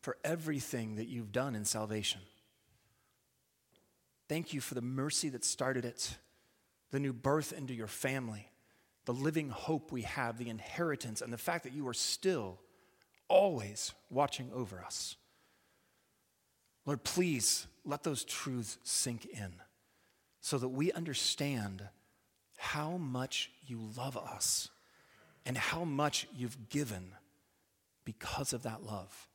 for 0.05 0.19
everything 0.23 0.97
that 0.97 1.09
you've 1.09 1.33
done 1.33 1.55
in 1.55 1.65
salvation. 1.65 2.21
Thank 4.29 4.53
you 4.53 4.61
for 4.61 4.75
the 4.75 4.83
mercy 4.83 5.31
that 5.31 5.47
started 5.47 5.87
it, 5.87 6.19
the 6.91 7.01
new 7.01 7.15
birth 7.15 7.55
into 7.55 7.73
your 7.73 7.87
family, 7.87 8.51
the 9.07 9.15
living 9.15 9.49
hope 9.49 9.91
we 9.91 10.03
have, 10.03 10.37
the 10.37 10.51
inheritance, 10.51 11.23
and 11.23 11.33
the 11.33 11.39
fact 11.39 11.65
that 11.65 11.73
you 11.73 11.89
are 11.89 11.95
still 11.95 12.59
always 13.29 13.95
watching 14.11 14.51
over 14.55 14.79
us. 14.85 15.17
Lord, 16.85 17.03
please 17.03 17.67
let 17.87 18.03
those 18.03 18.25
truths 18.25 18.77
sink 18.83 19.25
in 19.25 19.55
so 20.43 20.59
that 20.59 20.69
we 20.69 20.93
understand 20.93 21.89
how 22.59 22.99
much 22.99 23.51
you 23.67 23.81
love 23.97 24.19
us 24.19 24.69
and 25.47 25.57
how 25.57 25.83
much 25.83 26.27
you've 26.37 26.69
given 26.69 27.13
because 28.05 28.53
of 28.53 28.65
that 28.65 28.85
love 28.85 29.31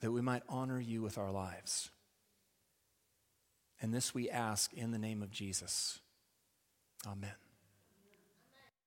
that 0.00 0.12
we 0.12 0.20
might 0.20 0.42
honor 0.48 0.80
you 0.80 1.02
with 1.02 1.18
our 1.18 1.30
lives. 1.30 1.90
And 3.80 3.94
this 3.94 4.14
we 4.14 4.28
ask 4.28 4.72
in 4.72 4.90
the 4.90 4.98
name 4.98 5.22
of 5.22 5.30
Jesus. 5.30 6.00
Amen. 7.06 7.47